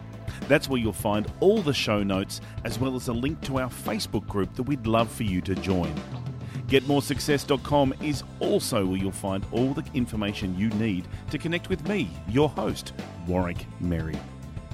That's 0.47 0.69
where 0.69 0.79
you'll 0.79 0.93
find 0.93 1.31
all 1.39 1.61
the 1.61 1.73
show 1.73 2.03
notes 2.03 2.41
as 2.63 2.79
well 2.79 2.95
as 2.95 3.07
a 3.07 3.13
link 3.13 3.41
to 3.41 3.59
our 3.59 3.69
Facebook 3.69 4.27
group 4.27 4.53
that 4.55 4.63
we'd 4.63 4.87
love 4.87 5.11
for 5.11 5.23
you 5.23 5.41
to 5.41 5.55
join. 5.55 5.93
GetMoreSuccess.com 6.67 7.93
is 8.01 8.23
also 8.39 8.85
where 8.85 8.97
you'll 8.97 9.11
find 9.11 9.45
all 9.51 9.73
the 9.73 9.83
information 9.93 10.57
you 10.57 10.69
need 10.71 11.07
to 11.31 11.37
connect 11.37 11.69
with 11.69 11.87
me, 11.87 12.09
your 12.27 12.49
host, 12.49 12.93
Warwick 13.25 13.65
Merry. 13.79 14.19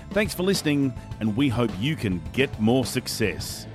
Thanks 0.09 0.33
for 0.33 0.43
listening, 0.43 0.93
and 1.19 1.35
we 1.35 1.49
hope 1.49 1.71
you 1.79 1.95
can 1.95 2.21
get 2.33 2.59
more 2.59 2.85
success. 2.85 3.67